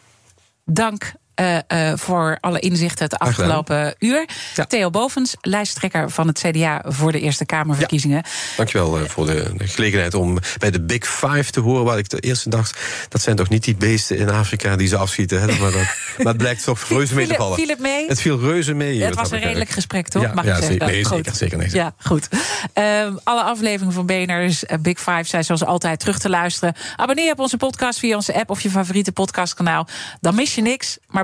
[0.69, 4.25] Dank eh, eh, voor alle inzichten het afgelopen uur.
[4.55, 4.65] Ja.
[4.65, 8.23] Theo Bovens, lijsttrekker van het CDA voor de Eerste Kamerverkiezingen.
[8.57, 11.83] Dankjewel eh, voor de, de gelegenheid om bij de Big Five te horen.
[11.83, 12.79] Waar ik de eerste dacht,
[13.09, 15.39] dat zijn toch niet die beesten in Afrika die ze afschieten.
[15.41, 15.45] Hè?
[15.45, 15.81] Maar, dat,
[16.17, 17.57] maar het blijkt toch reuze mee te vallen.
[17.57, 18.07] viel het mee?
[18.07, 19.03] Het viel reuze mee.
[19.03, 20.21] Het was een redelijk gesprek, toch?
[20.21, 20.73] Ja, Mag ja, ik zeggen?
[20.73, 21.15] zeker, nee, Goed.
[21.15, 21.69] zeker, zeker, nee.
[21.71, 22.27] Ja, goed.
[22.73, 26.75] Ehm, alle afleveringen van eh, Big Five zijn zoals altijd terug te luisteren.
[26.95, 29.87] Abonneer op onze podcast via onze app of je favoriete podcastkanaal.
[30.21, 31.23] Dan mis je niks, maar